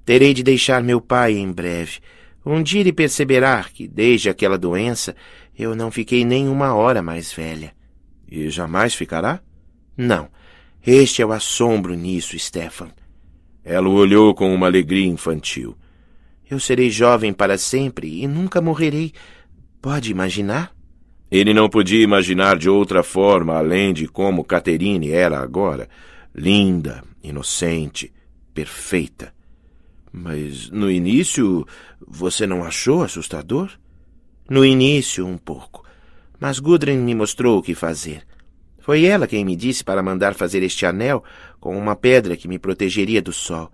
Terei 0.05 0.35
de 0.35 0.43
deixar 0.43 0.83
meu 0.83 1.01
pai 1.01 1.37
em 1.37 1.53
breve. 1.53 2.01
Um 2.45 2.63
dia 2.63 2.81
ele 2.81 2.93
perceberá 2.93 3.65
que, 3.65 3.87
desde 3.87 4.31
aquela 4.31 4.57
doença, 4.57 5.15
eu 5.59 5.75
não 5.75 5.91
fiquei 5.91 6.25
nem 6.25 6.49
uma 6.49 6.75
hora 6.75 7.03
mais 7.03 7.33
velha. 7.33 7.73
E 8.31 8.49
jamais 8.49 8.95
ficará? 8.95 9.41
Não. 9.97 10.29
Este 10.87 11.21
é 11.21 11.27
o 11.27 11.33
assombro 11.33 11.95
nisso, 11.95 12.39
Stefan. 12.39 12.91
Ela 13.63 13.89
o 13.89 13.93
olhou 13.93 14.35
com 14.35 14.55
uma 14.55 14.67
alegria 14.67 15.07
infantil. 15.07 15.77
Eu 16.51 16.59
serei 16.59 16.91
jovem 16.91 17.33
para 17.33 17.59
sempre 17.59 18.23
e 18.23 18.27
nunca 18.27 18.61
morrerei. 18.61 19.13
Pode 19.83 20.11
imaginar? 20.11 20.73
Ele 21.31 21.55
não 21.55 21.69
podia 21.69 22.03
imaginar 22.03 22.59
de 22.59 22.69
outra 22.69 23.03
forma 23.03 23.55
além 23.55 23.93
de 23.93 24.09
como 24.09 24.43
Caterine 24.43 25.11
era 25.11 25.39
agora. 25.39 25.89
Linda, 26.35 27.05
inocente, 27.23 28.13
perfeita. 28.53 29.33
Mas 30.13 30.71
no 30.71 30.91
início 30.91 31.67
você 32.07 32.47
não 32.47 32.65
achou 32.65 33.03
assustador? 33.03 33.71
No 34.49 34.65
início, 34.65 35.27
um 35.27 35.39
pouco. 35.39 35.85
Mas 36.39 36.59
Gudrun 36.59 37.05
me 37.05 37.15
mostrou 37.15 37.59
o 37.59 37.63
que 37.63 37.75
fazer. 37.75 38.27
Foi 38.81 39.05
ela 39.05 39.27
quem 39.27 39.45
me 39.45 39.55
disse 39.55 39.85
para 39.85 40.03
mandar 40.03 40.35
fazer 40.35 40.63
este 40.63 40.87
anel 40.87 41.23
com 41.61 41.77
uma 41.77 41.95
pedra 41.95 42.37
que 42.37 42.49
me 42.49 42.59
protegeria 42.59 43.23
do 43.23 43.33
sol. 43.33 43.71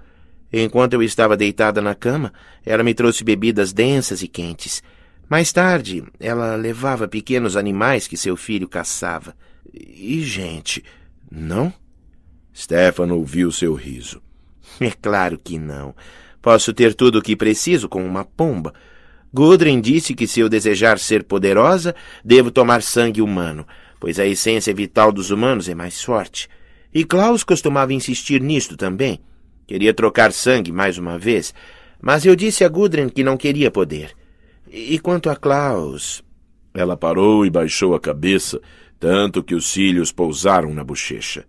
Enquanto 0.53 0.95
eu 0.95 1.03
estava 1.03 1.37
deitada 1.37 1.81
na 1.81 1.95
cama, 1.95 2.33
ela 2.65 2.83
me 2.83 2.93
trouxe 2.93 3.25
bebidas 3.25 3.73
densas 3.73 4.23
e 4.23 4.29
quentes. 4.29 4.83
Mais 5.29 5.53
tarde, 5.53 6.05
ela 6.21 6.55
levava 6.55 7.09
pequenos 7.09 7.57
animais 7.57 8.07
que 8.07 8.17
seu 8.17 8.37
filho 8.37 8.69
caçava. 8.69 9.35
E 9.73 10.23
gente, 10.23 10.85
não? 11.31 11.73
Stefano 12.55 13.17
ouviu 13.17 13.51
seu 13.51 13.75
riso. 13.75 14.23
É 14.81 14.91
claro 14.91 15.39
que 15.39 15.59
não. 15.59 15.95
Posso 16.47 16.73
ter 16.73 16.95
tudo 16.95 17.19
o 17.19 17.23
que 17.23 17.35
preciso 17.35 17.89
com 17.89 18.07
uma 18.07 18.25
pomba. 18.25 18.73
Gudrun 19.35 19.81
disse 19.81 20.15
que 20.15 20.29
se 20.29 20.39
eu 20.39 20.49
desejar 20.49 20.97
ser 20.97 21.25
poderosa, 21.25 21.93
devo 22.25 22.53
tomar 22.53 22.85
sangue 22.85 23.21
humano, 23.21 23.67
pois 23.99 24.21
a 24.21 24.25
essência 24.25 24.73
vital 24.73 25.11
dos 25.11 25.33
humanos 25.33 25.69
é 25.69 25.75
mais 25.75 26.01
forte. 26.01 26.49
E 26.95 27.03
Klaus 27.03 27.43
costumava 27.43 27.93
insistir 27.93 28.41
nisto 28.41 28.77
também. 28.77 29.19
Queria 29.67 29.93
trocar 29.93 30.33
sangue 30.33 30.71
mais 30.71 30.99
uma 30.99 31.19
vez, 31.19 31.53
mas 32.01 32.25
eu 32.25 32.37
disse 32.37 32.63
a 32.63 32.69
Gudrun 32.69 33.09
que 33.09 33.25
não 33.25 33.37
queria 33.37 33.69
poder. 33.69 34.13
E 34.71 35.01
quanto 35.01 35.29
a 35.29 35.35
Klaus... 35.35 36.23
Ela 36.73 36.97
parou 36.97 37.45
e 37.45 37.51
baixou 37.51 37.93
a 37.93 37.99
cabeça, 37.99 38.61
tanto 39.01 39.43
que 39.43 39.57
os 39.57 39.67
cílios 39.67 40.13
pousaram 40.13 40.73
na 40.73 40.85
bochecha. 40.85 41.45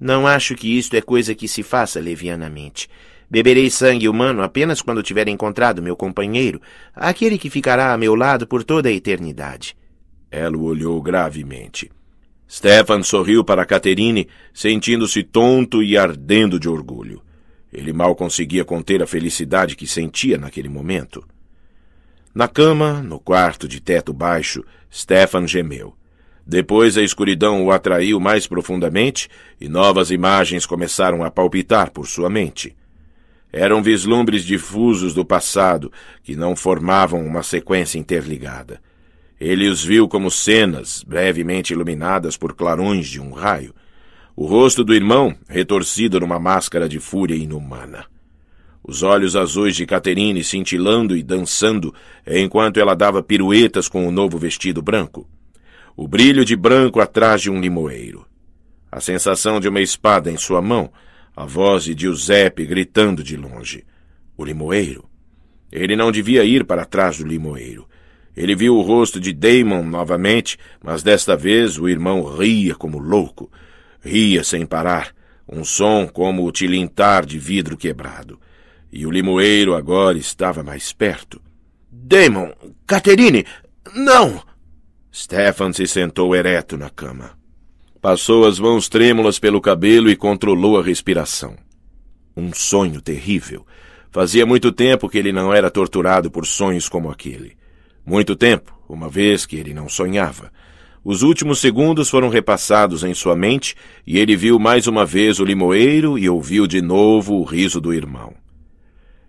Não 0.00 0.26
acho 0.26 0.54
que 0.54 0.78
isto 0.78 0.96
é 0.96 1.02
coisa 1.02 1.34
que 1.34 1.46
se 1.46 1.62
faça 1.62 2.00
levianamente. 2.00 2.88
Beberei 3.28 3.68
sangue 3.70 4.08
humano 4.08 4.42
apenas 4.42 4.80
quando 4.80 5.02
tiver 5.02 5.28
encontrado 5.28 5.82
meu 5.82 5.96
companheiro, 5.96 6.60
aquele 6.94 7.38
que 7.38 7.50
ficará 7.50 7.92
a 7.92 7.98
meu 7.98 8.14
lado 8.14 8.46
por 8.46 8.62
toda 8.62 8.88
a 8.88 8.92
eternidade. 8.92 9.76
Ela 10.30 10.56
o 10.56 10.64
olhou 10.64 11.00
gravemente. 11.02 11.90
Stefan 12.48 13.02
sorriu 13.02 13.44
para 13.44 13.66
Caterine, 13.66 14.28
sentindo-se 14.54 15.22
tonto 15.24 15.82
e 15.82 15.98
ardendo 15.98 16.60
de 16.60 16.68
orgulho. 16.68 17.20
Ele 17.72 17.92
mal 17.92 18.14
conseguia 18.14 18.64
conter 18.64 19.02
a 19.02 19.06
felicidade 19.06 19.74
que 19.74 19.86
sentia 19.86 20.38
naquele 20.38 20.68
momento. 20.68 21.24
Na 22.32 22.46
cama, 22.46 23.02
no 23.02 23.18
quarto 23.18 23.66
de 23.66 23.80
teto 23.80 24.12
baixo, 24.12 24.64
Stefan 24.92 25.46
gemeu. 25.46 25.94
Depois 26.46 26.96
a 26.96 27.02
escuridão 27.02 27.64
o 27.64 27.72
atraiu 27.72 28.20
mais 28.20 28.46
profundamente 28.46 29.28
e 29.60 29.68
novas 29.68 30.12
imagens 30.12 30.64
começaram 30.64 31.24
a 31.24 31.30
palpitar 31.30 31.90
por 31.90 32.06
sua 32.06 32.30
mente. 32.30 32.76
Eram 33.52 33.82
vislumbres 33.82 34.44
difusos 34.44 35.14
do 35.14 35.24
passado 35.24 35.90
que 36.22 36.36
não 36.36 36.54
formavam 36.54 37.24
uma 37.24 37.42
sequência 37.42 37.98
interligada. 37.98 38.80
Ele 39.40 39.68
os 39.68 39.84
viu 39.84 40.08
como 40.08 40.30
cenas 40.30 41.04
brevemente 41.06 41.72
iluminadas 41.72 42.36
por 42.36 42.54
clarões 42.54 43.06
de 43.06 43.20
um 43.20 43.32
raio. 43.32 43.74
O 44.34 44.46
rosto 44.46 44.82
do 44.82 44.94
irmão 44.94 45.34
retorcido 45.48 46.20
numa 46.20 46.38
máscara 46.38 46.88
de 46.88 46.98
fúria 46.98 47.34
inumana. 47.34 48.06
Os 48.82 49.02
olhos 49.02 49.34
azuis 49.34 49.74
de 49.74 49.84
Caterine 49.84 50.44
cintilando 50.44 51.16
e 51.16 51.22
dançando 51.22 51.92
enquanto 52.26 52.78
ela 52.78 52.94
dava 52.94 53.22
piruetas 53.22 53.88
com 53.88 54.06
o 54.06 54.12
novo 54.12 54.38
vestido 54.38 54.80
branco. 54.80 55.28
O 55.96 56.06
brilho 56.06 56.44
de 56.44 56.54
branco 56.54 57.00
atrás 57.00 57.42
de 57.42 57.50
um 57.50 57.60
limoeiro. 57.60 58.24
A 58.90 59.00
sensação 59.00 59.58
de 59.58 59.68
uma 59.68 59.80
espada 59.80 60.30
em 60.30 60.36
sua 60.36 60.62
mão 60.62 60.90
a 61.36 61.44
voz 61.44 61.84
de 61.84 61.94
Giuseppe 61.94 62.64
gritando 62.64 63.22
de 63.22 63.36
longe. 63.36 63.84
O 64.38 64.44
limoeiro. 64.44 65.04
Ele 65.70 65.94
não 65.94 66.10
devia 66.10 66.42
ir 66.44 66.64
para 66.64 66.86
trás 66.86 67.18
do 67.18 67.26
limoeiro. 67.26 67.86
Ele 68.34 68.56
viu 68.56 68.76
o 68.76 68.80
rosto 68.80 69.20
de 69.20 69.34
Damon 69.34 69.82
novamente, 69.82 70.58
mas 70.82 71.02
desta 71.02 71.36
vez 71.36 71.78
o 71.78 71.88
irmão 71.88 72.24
ria 72.24 72.74
como 72.74 72.98
louco. 72.98 73.50
Ria 74.00 74.42
sem 74.42 74.64
parar, 74.64 75.14
um 75.46 75.62
som 75.62 76.08
como 76.08 76.46
o 76.46 76.52
tilintar 76.52 77.26
de 77.26 77.38
vidro 77.38 77.76
quebrado. 77.76 78.40
E 78.90 79.06
o 79.06 79.10
limoeiro 79.10 79.74
agora 79.74 80.16
estava 80.16 80.62
mais 80.62 80.92
perto. 80.92 81.40
Damon! 81.90 82.52
Caterine! 82.86 83.44
Não! 83.94 84.42
Stefan 85.12 85.72
se 85.72 85.86
sentou 85.86 86.34
ereto 86.34 86.78
na 86.78 86.88
cama. 86.88 87.35
Passou 88.00 88.46
as 88.46 88.58
mãos 88.58 88.88
trêmulas 88.88 89.38
pelo 89.38 89.60
cabelo 89.60 90.10
e 90.10 90.16
controlou 90.16 90.78
a 90.78 90.82
respiração. 90.82 91.56
Um 92.36 92.52
sonho 92.52 93.00
terrível. 93.00 93.66
Fazia 94.10 94.46
muito 94.46 94.70
tempo 94.70 95.08
que 95.08 95.18
ele 95.18 95.32
não 95.32 95.52
era 95.52 95.70
torturado 95.70 96.30
por 96.30 96.46
sonhos 96.46 96.88
como 96.88 97.10
aquele. 97.10 97.56
Muito 98.04 98.36
tempo, 98.36 98.78
uma 98.88 99.08
vez 99.08 99.46
que 99.46 99.56
ele 99.56 99.74
não 99.74 99.88
sonhava. 99.88 100.52
Os 101.02 101.22
últimos 101.22 101.60
segundos 101.60 102.10
foram 102.10 102.28
repassados 102.28 103.02
em 103.04 103.14
sua 103.14 103.36
mente 103.36 103.74
e 104.06 104.18
ele 104.18 104.36
viu 104.36 104.58
mais 104.58 104.86
uma 104.86 105.06
vez 105.06 105.38
o 105.38 105.44
limoeiro 105.44 106.18
e 106.18 106.28
ouviu 106.28 106.66
de 106.66 106.82
novo 106.82 107.34
o 107.34 107.44
riso 107.44 107.80
do 107.80 107.94
irmão. 107.94 108.34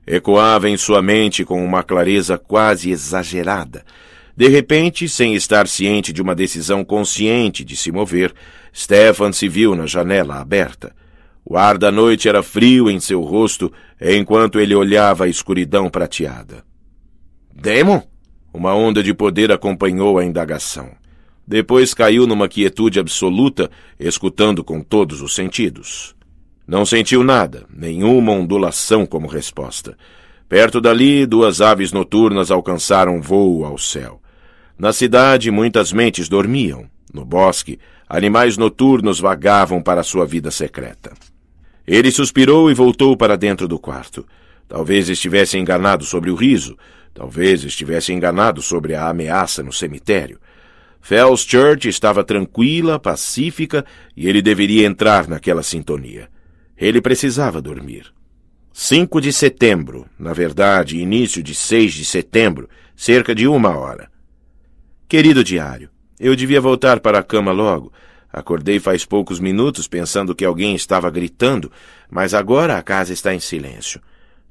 Ecoava 0.06 0.70
em 0.70 0.78
sua 0.78 1.02
mente 1.02 1.44
com 1.46 1.64
uma 1.64 1.84
clareza 1.84 2.38
quase 2.38 2.90
exagerada. 2.90 3.86
De 4.38 4.48
repente, 4.48 5.10
sem 5.10 5.34
estar 5.34 5.67
ciente 5.67 6.13
de 6.13 6.22
uma 6.22 6.36
decisão 6.36 6.86
consciente 6.86 7.65
de 7.65 7.75
se 7.75 7.91
mover, 7.91 8.36
Stefan 8.74 9.32
se 9.32 9.50
viu 9.50 9.75
na 9.75 9.88
janela 9.88 10.36
aberta. 10.36 10.96
O 11.44 11.58
ar 11.58 11.75
da 11.75 11.91
noite 11.91 12.29
era 12.29 12.44
frio 12.44 12.88
em 12.88 13.00
seu 13.00 13.22
rosto 13.22 13.74
enquanto 14.00 14.60
ele 14.60 14.75
olhava 14.75 15.24
a 15.25 15.27
escuridão 15.27 15.89
prateada. 15.89 16.63
Demon? 17.51 18.03
Uma 18.53 18.75
onda 18.75 19.01
de 19.01 19.12
poder 19.12 19.51
acompanhou 19.51 20.20
a 20.20 20.24
indagação. 20.24 20.91
Depois 21.48 21.96
caiu 21.96 22.27
numa 22.27 22.48
quietude 22.48 23.00
absoluta, 23.00 23.72
escutando 24.00 24.63
com 24.63 24.82
todos 24.82 25.20
os 25.20 25.34
sentidos. 25.34 26.15
Não 26.67 26.86
sentiu 26.86 27.24
nada, 27.24 27.65
nenhuma 27.75 28.34
ondulação 28.34 29.03
como 29.03 29.25
resposta. 29.25 29.98
Perto 30.48 30.79
dali, 30.79 31.25
duas 31.25 31.60
aves 31.60 31.91
noturnas 31.91 32.51
alcançaram 32.51 33.20
voo 33.20 33.65
ao 33.65 33.79
céu. 33.79 34.22
Na 34.78 34.94
cidade, 34.94 35.50
muitas 35.50 35.92
mentes 35.92 36.30
dormiam. 36.30 36.86
No 37.12 37.26
bosque, 37.26 37.80
animais 38.08 38.58
noturnos 38.58 39.20
vagavam 39.20 39.82
para 39.82 40.04
sua 40.04 40.26
vida 40.26 40.52
secreta. 40.52 41.14
Ele 41.86 42.12
suspirou 42.12 42.70
e 42.70 42.74
voltou 42.74 43.18
para 43.18 43.36
dentro 43.36 43.68
do 43.68 43.80
quarto. 43.80 44.26
Talvez 44.68 45.10
estivesse 45.10 45.58
enganado 45.58 46.04
sobre 46.04 46.30
o 46.30 46.36
riso, 46.36 46.78
talvez 47.14 47.64
estivesse 47.64 48.14
enganado 48.14 48.62
sobre 48.62 48.94
a 48.94 49.08
ameaça 49.08 49.64
no 49.64 49.74
cemitério. 49.74 50.40
Fells 51.02 51.48
Church 51.48 51.88
estava 51.88 52.24
tranquila, 52.24 53.00
pacífica, 53.00 53.86
e 54.16 54.28
ele 54.28 54.42
deveria 54.42 54.86
entrar 54.86 55.28
naquela 55.28 55.64
sintonia. 55.64 56.28
Ele 56.78 57.02
precisava 57.02 57.62
dormir. 57.62 58.14
5 58.74 59.20
de 59.22 59.34
setembro, 59.34 60.06
na 60.20 60.34
verdade, 60.34 61.00
início 61.00 61.42
de 61.42 61.56
6 61.56 61.94
de 61.94 62.06
setembro, 62.06 62.70
cerca 62.96 63.34
de 63.34 63.48
uma 63.48 63.76
hora. 63.76 64.12
Querido 65.08 65.42
diário, 65.42 65.90
eu 66.20 66.36
devia 66.36 66.60
voltar 66.60 67.00
para 67.00 67.20
a 67.20 67.24
cama 67.24 67.54
logo. 67.54 67.94
Acordei 68.32 68.78
faz 68.78 69.06
poucos 69.06 69.40
minutos 69.40 69.88
pensando 69.88 70.36
que 70.36 70.44
alguém 70.44 70.76
estava 70.76 71.10
gritando, 71.10 71.72
mas 72.12 72.34
agora 72.34 72.78
a 72.78 72.84
casa 72.84 73.14
está 73.14 73.34
em 73.34 73.40
silêncio. 73.40 74.02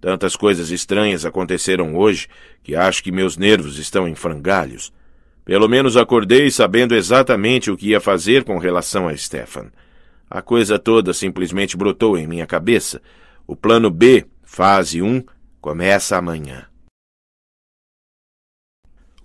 Tantas 0.01 0.35
coisas 0.35 0.71
estranhas 0.71 1.27
aconteceram 1.27 1.95
hoje 1.95 2.27
que 2.63 2.75
acho 2.75 3.05
que 3.05 3.13
meus 3.13 3.37
nervos 3.37 3.79
estão 3.79 4.09
em 4.09 4.15
frangalhos. 4.15 4.91
Pelo 5.45 5.69
menos 5.69 5.95
acordei 5.95 6.51
sabendo 6.51 6.95
exatamente 6.95 7.71
o 7.71 7.77
que 7.77 7.89
ia 7.89 8.01
fazer 8.01 8.43
com 8.43 8.57
relação 8.57 9.09
a 9.09 9.15
Stefan. 9.15 9.71
A 10.29 10.41
coisa 10.41 10.79
toda 10.79 11.13
simplesmente 11.13 11.77
brotou 11.77 12.17
em 12.17 12.27
minha 12.27 12.47
cabeça. 12.47 13.03
O 13.47 13.55
plano 13.55 13.91
B, 13.91 14.25
fase 14.43 15.03
1, 15.03 15.23
começa 15.61 16.17
amanhã. 16.17 16.67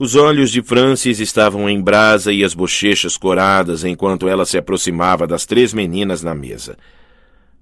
Os 0.03 0.15
olhos 0.15 0.50
de 0.50 0.63
Francis 0.63 1.20
estavam 1.20 1.70
em 1.70 1.79
brasa 1.79 2.34
e 2.34 2.43
as 2.43 2.55
bochechas 2.55 3.17
coradas 3.17 3.84
enquanto 3.84 4.27
ela 4.27 4.48
se 4.48 4.58
aproximava 4.58 5.27
das 5.27 5.46
três 5.46 5.75
meninas 5.75 6.24
na 6.24 6.34
mesa. 6.34 6.75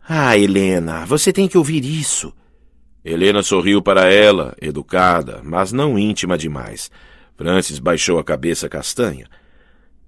Ah, 0.07 0.37
Helena, 0.37 1.05
você 1.05 1.33
tem 1.33 1.49
que 1.49 1.57
ouvir 1.57 1.83
isso. 1.83 2.33
Helena 3.03 3.43
sorriu 3.43 3.81
para 3.81 4.09
ela, 4.09 4.55
educada, 4.61 5.41
mas 5.43 5.73
não 5.73 5.99
íntima 5.99 6.37
demais. 6.37 6.89
Francis 7.35 7.77
baixou 7.77 8.17
a 8.17 8.23
cabeça 8.23 8.69
castanha. 8.69 9.27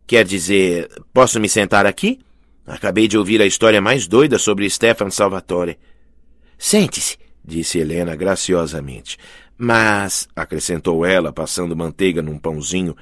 Quer 0.07 0.23
dizer, 0.23 0.87
posso 1.13 1.37
me 1.37 1.49
sentar 1.49 1.85
aqui? 1.85 2.17
Acabei 2.65 3.09
de 3.09 3.17
ouvir 3.17 3.41
a 3.41 3.45
história 3.45 3.81
mais 3.81 4.07
doida 4.07 4.39
sobre 4.39 4.69
Stefan 4.69 5.09
Salvatore. 5.09 5.77
Sente-se, 6.57 7.17
disse 7.43 7.77
Helena 7.77 8.15
graciosamente. 8.15 9.17
Mas, 9.63 10.27
acrescentou 10.35 11.05
ela, 11.05 11.31
passando 11.31 11.75
manteiga 11.75 12.19
num 12.19 12.35
pãozinho, 12.35 12.97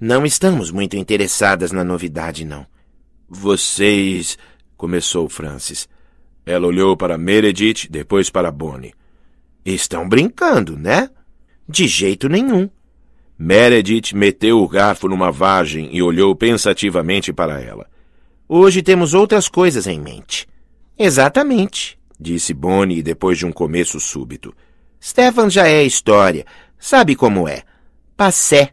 não 0.00 0.26
estamos 0.26 0.68
muito 0.72 0.96
interessadas 0.96 1.70
na 1.70 1.84
novidade, 1.84 2.44
não. 2.44 2.66
Vocês. 3.28 4.36
começou 4.76 5.28
Francis. 5.28 5.88
Ela 6.44 6.66
olhou 6.66 6.96
para 6.96 7.16
Meredith, 7.16 7.86
depois 7.88 8.28
para 8.28 8.50
Bonnie. 8.50 8.92
Estão 9.64 10.08
brincando, 10.08 10.76
né? 10.76 11.08
De 11.68 11.86
jeito 11.86 12.28
nenhum. 12.28 12.68
Meredith 13.38 14.12
meteu 14.12 14.58
o 14.58 14.68
garfo 14.68 15.06
numa 15.06 15.30
vagem 15.30 15.88
e 15.92 16.02
olhou 16.02 16.34
pensativamente 16.34 17.32
para 17.32 17.60
ela. 17.60 17.88
Hoje 18.48 18.82
temos 18.82 19.14
outras 19.14 19.48
coisas 19.48 19.86
em 19.86 20.00
mente. 20.00 20.48
Exatamente 20.98 21.96
disse 22.22 22.54
Bonnie 22.54 23.02
depois 23.02 23.36
de 23.36 23.44
um 23.44 23.52
começo 23.52 23.98
súbito. 23.98 24.54
Stefan 25.02 25.50
já 25.50 25.66
é 25.66 25.82
história. 25.82 26.46
Sabe 26.78 27.16
como 27.16 27.48
é. 27.48 27.64
Passé. 28.16 28.70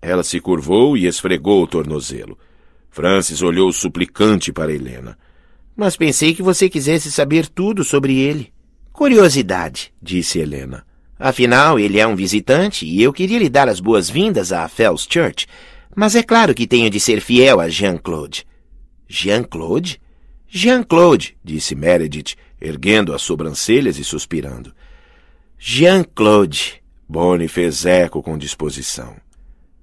Ela 0.00 0.24
se 0.24 0.40
curvou 0.40 0.96
e 0.96 1.06
esfregou 1.06 1.62
o 1.62 1.66
tornozelo. 1.66 2.38
Francis 2.88 3.42
olhou 3.42 3.70
suplicante 3.72 4.50
para 4.50 4.72
Helena. 4.72 5.18
Mas 5.76 5.94
pensei 5.94 6.34
que 6.34 6.42
você 6.42 6.70
quisesse 6.70 7.12
saber 7.12 7.46
tudo 7.46 7.84
sobre 7.84 8.18
ele. 8.18 8.50
Curiosidade, 8.90 9.92
disse 10.00 10.38
Helena. 10.38 10.86
Afinal, 11.18 11.78
ele 11.78 12.00
é 12.00 12.06
um 12.06 12.16
visitante 12.16 12.86
e 12.86 13.02
eu 13.02 13.12
queria 13.12 13.38
lhe 13.38 13.50
dar 13.50 13.68
as 13.68 13.80
boas-vindas 13.80 14.52
à 14.52 14.66
Fells 14.68 15.06
Church. 15.10 15.46
Mas 15.94 16.14
é 16.14 16.22
claro 16.22 16.54
que 16.54 16.66
tenho 16.66 16.88
de 16.88 16.98
ser 16.98 17.20
fiel 17.20 17.60
a 17.60 17.68
Jean-Claude. 17.68 18.46
Jean-Claude? 19.06 20.00
Jean-Claude, 20.48 21.36
disse 21.44 21.74
Meredith, 21.74 22.34
erguendo 22.58 23.12
as 23.12 23.20
sobrancelhas 23.20 23.98
e 23.98 24.04
suspirando. 24.04 24.72
Jean-Claude. 25.58 26.82
Bonnie 27.08 27.48
fez 27.48 27.86
eco 27.86 28.22
com 28.22 28.36
disposição. 28.36 29.16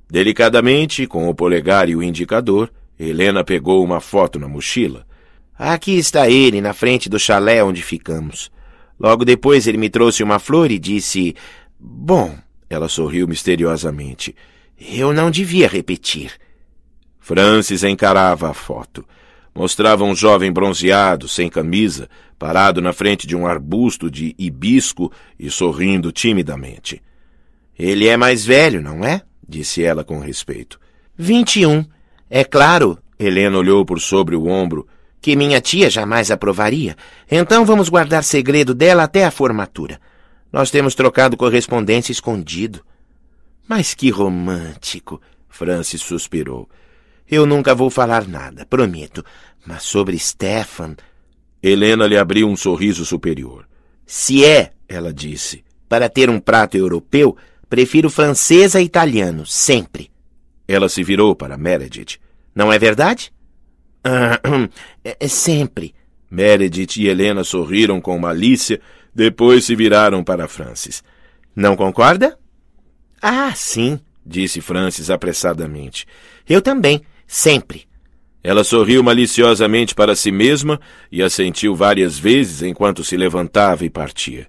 Delicadamente, 0.09 1.07
com 1.07 1.27
o 1.27 1.33
polegar 1.33 1.89
e 1.89 1.95
o 1.95 2.03
indicador, 2.03 2.71
Helena 2.99 3.43
pegou 3.43 3.83
uma 3.83 3.99
foto 3.99 4.37
na 4.37 4.47
mochila. 4.47 5.05
Aqui 5.57 5.97
está 5.97 6.29
ele, 6.29 6.61
na 6.61 6.73
frente 6.73 7.09
do 7.09 7.19
chalé 7.19 7.63
onde 7.63 7.81
ficamos. 7.81 8.51
Logo 8.99 9.25
depois 9.25 9.65
ele 9.65 9.77
me 9.77 9.89
trouxe 9.89 10.21
uma 10.21 10.39
flor 10.39 10.71
e 10.71 10.77
disse: 10.77 11.35
Bom, 11.79 12.37
ela 12.69 12.87
sorriu 12.87 13.27
misteriosamente. 13.27 14.35
Eu 14.79 15.13
não 15.13 15.31
devia 15.31 15.67
repetir. 15.67 16.33
Francis 17.19 17.83
encarava 17.83 18.49
a 18.49 18.53
foto. 18.53 19.05
Mostrava 19.55 20.03
um 20.03 20.15
jovem 20.15 20.51
bronzeado, 20.51 21.27
sem 21.27 21.47
camisa, 21.47 22.09
parado 22.39 22.81
na 22.81 22.91
frente 22.91 23.27
de 23.27 23.35
um 23.35 23.45
arbusto 23.45 24.09
de 24.09 24.35
hibisco 24.37 25.11
e 25.37 25.49
sorrindo 25.49 26.11
timidamente. 26.11 27.01
Ele 27.77 28.07
é 28.07 28.17
mais 28.17 28.45
velho, 28.45 28.81
não 28.81 29.03
é? 29.03 29.21
disse 29.47 29.83
ela 29.83 30.03
com 30.03 30.19
respeito. 30.19 30.79
Vinte 31.15 31.59
e 31.59 31.65
um. 31.65 31.85
É 32.29 32.43
claro, 32.43 32.97
Helena 33.19 33.57
olhou 33.57 33.85
por 33.85 33.99
sobre 33.99 34.35
o 34.35 34.47
ombro, 34.47 34.87
que 35.21 35.35
minha 35.35 35.61
tia 35.61 35.89
jamais 35.89 36.31
aprovaria. 36.31 36.95
Então 37.29 37.63
vamos 37.63 37.89
guardar 37.89 38.23
segredo 38.23 38.73
dela 38.73 39.03
até 39.03 39.23
a 39.23 39.31
formatura. 39.31 39.99
Nós 40.51 40.69
temos 40.69 40.95
trocado 40.95 41.37
correspondência 41.37 42.11
escondido. 42.11 42.83
Mas 43.67 43.93
que 43.93 44.09
romântico! 44.09 45.21
Francis 45.47 46.01
suspirou. 46.01 46.67
Eu 47.29 47.45
nunca 47.45 47.73
vou 47.73 47.89
falar 47.89 48.27
nada, 48.27 48.65
prometo. 48.65 49.23
Mas 49.65 49.83
sobre 49.83 50.17
Stefan. 50.19 50.95
Helena 51.61 52.05
lhe 52.05 52.17
abriu 52.17 52.47
um 52.47 52.55
sorriso 52.55 53.05
superior. 53.05 53.65
Se 54.05 54.43
é, 54.43 54.71
ela 54.87 55.13
disse, 55.13 55.63
para 55.87 56.09
ter 56.09 56.29
um 56.29 56.39
prato 56.39 56.75
europeu, 56.75 57.37
prefiro 57.69 58.09
francês 58.09 58.75
a 58.75 58.81
italiano, 58.81 59.45
sempre. 59.45 60.11
Ela 60.67 60.89
se 60.89 61.03
virou 61.03 61.35
para 61.35 61.57
Meredith. 61.57 62.19
Não 62.53 62.71
é 62.71 62.77
verdade? 62.77 63.31
Ah, 64.03 64.39
é, 65.03 65.17
é 65.19 65.27
sempre. 65.27 65.95
Meredith 66.29 66.97
e 66.97 67.07
Helena 67.07 67.43
sorriram 67.43 68.01
com 68.01 68.17
malícia, 68.19 68.81
depois 69.13 69.65
se 69.65 69.75
viraram 69.75 70.23
para 70.23 70.47
Francis. 70.47 71.03
Não 71.55 71.75
concorda? 71.75 72.37
Ah, 73.21 73.53
sim, 73.55 73.99
disse 74.25 74.59
Francis 74.59 75.09
apressadamente. 75.09 76.05
Eu 76.49 76.61
também. 76.61 77.01
Sempre. 77.33 77.87
Ela 78.43 78.63
sorriu 78.63 79.01
maliciosamente 79.01 79.95
para 79.95 80.15
si 80.15 80.31
mesma 80.31 80.79
e 81.11 81.23
assentiu 81.23 81.73
várias 81.73 82.19
vezes 82.19 82.61
enquanto 82.61 83.03
se 83.03 83.17
levantava 83.17 83.83
e 83.83 83.89
partia. 83.89 84.47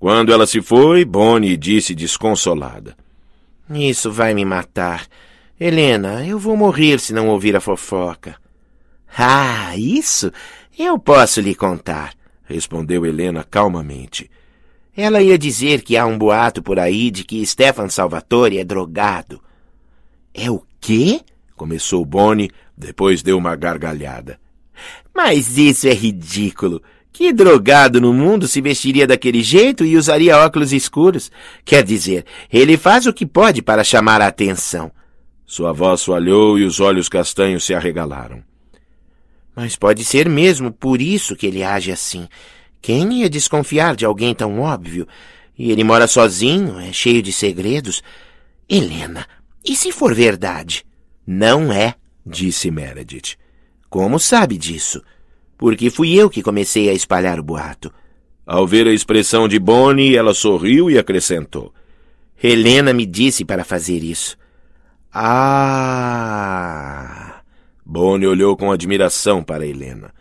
Quando 0.00 0.32
ela 0.32 0.44
se 0.44 0.60
foi, 0.60 1.04
Bonnie 1.04 1.56
disse 1.56 1.94
desconsolada: 1.94 2.96
Isso 3.70 4.10
vai 4.10 4.34
me 4.34 4.44
matar. 4.44 5.06
Helena, 5.60 6.26
eu 6.26 6.40
vou 6.40 6.56
morrer 6.56 6.98
se 6.98 7.12
não 7.12 7.28
ouvir 7.28 7.54
a 7.54 7.60
fofoca. 7.60 8.34
Ah, 9.16 9.76
isso 9.76 10.32
eu 10.76 10.98
posso 10.98 11.40
lhe 11.40 11.54
contar, 11.54 12.14
respondeu 12.42 13.06
Helena 13.06 13.46
calmamente. 13.48 14.28
Ela 14.96 15.22
ia 15.22 15.38
dizer 15.38 15.82
que 15.82 15.96
há 15.96 16.04
um 16.04 16.18
boato 16.18 16.64
por 16.64 16.80
aí 16.80 17.12
de 17.12 17.22
que 17.22 17.46
Stefan 17.46 17.88
Salvatore 17.88 18.58
é 18.58 18.64
drogado. 18.64 19.40
É 20.34 20.50
o 20.50 20.64
quê? 20.80 21.20
Começou 21.62 22.04
Bonnie, 22.04 22.50
depois 22.76 23.22
deu 23.22 23.38
uma 23.38 23.54
gargalhada. 23.54 24.36
Mas 25.14 25.56
isso 25.56 25.86
é 25.86 25.94
ridículo. 25.94 26.82
Que 27.12 27.32
drogado 27.32 28.00
no 28.00 28.12
mundo 28.12 28.48
se 28.48 28.60
vestiria 28.60 29.06
daquele 29.06 29.44
jeito 29.44 29.84
e 29.84 29.96
usaria 29.96 30.38
óculos 30.38 30.72
escuros? 30.72 31.30
Quer 31.64 31.84
dizer, 31.84 32.26
ele 32.52 32.76
faz 32.76 33.06
o 33.06 33.12
que 33.12 33.24
pode 33.24 33.62
para 33.62 33.84
chamar 33.84 34.20
a 34.20 34.26
atenção. 34.26 34.90
Sua 35.46 35.72
voz 35.72 36.00
soalhou 36.00 36.58
e 36.58 36.64
os 36.64 36.80
olhos 36.80 37.08
castanhos 37.08 37.62
se 37.62 37.72
arregalaram. 37.72 38.42
Mas 39.54 39.76
pode 39.76 40.04
ser 40.04 40.28
mesmo 40.28 40.72
por 40.72 41.00
isso 41.00 41.36
que 41.36 41.46
ele 41.46 41.62
age 41.62 41.92
assim. 41.92 42.26
Quem 42.80 43.20
ia 43.20 43.30
desconfiar 43.30 43.94
de 43.94 44.04
alguém 44.04 44.34
tão 44.34 44.58
óbvio? 44.58 45.06
E 45.56 45.70
ele 45.70 45.84
mora 45.84 46.08
sozinho, 46.08 46.80
é 46.80 46.92
cheio 46.92 47.22
de 47.22 47.32
segredos. 47.32 48.02
Helena, 48.68 49.28
e 49.64 49.76
se 49.76 49.92
for 49.92 50.12
verdade? 50.12 50.84
Não 51.26 51.72
é, 51.72 51.94
disse 52.24 52.70
Meredith. 52.70 53.36
Como 53.88 54.18
sabe 54.18 54.56
disso? 54.56 55.02
Porque 55.56 55.90
fui 55.90 56.14
eu 56.14 56.28
que 56.30 56.42
comecei 56.42 56.88
a 56.88 56.92
espalhar 56.92 57.38
o 57.38 57.42
boato. 57.42 57.92
Ao 58.44 58.66
ver 58.66 58.86
a 58.88 58.92
expressão 58.92 59.46
de 59.46 59.58
Bonnie, 59.58 60.16
ela 60.16 60.34
sorriu 60.34 60.90
e 60.90 60.98
acrescentou. 60.98 61.72
Helena 62.42 62.92
me 62.92 63.06
disse 63.06 63.44
para 63.44 63.62
fazer 63.64 64.02
isso. 64.02 64.36
Ah! 65.14 65.92
Bonnie 67.84 68.26
olhou 68.26 68.56
com 68.56 68.72
admiração 68.72 69.44
para 69.44 69.66
Helena. 69.66 70.12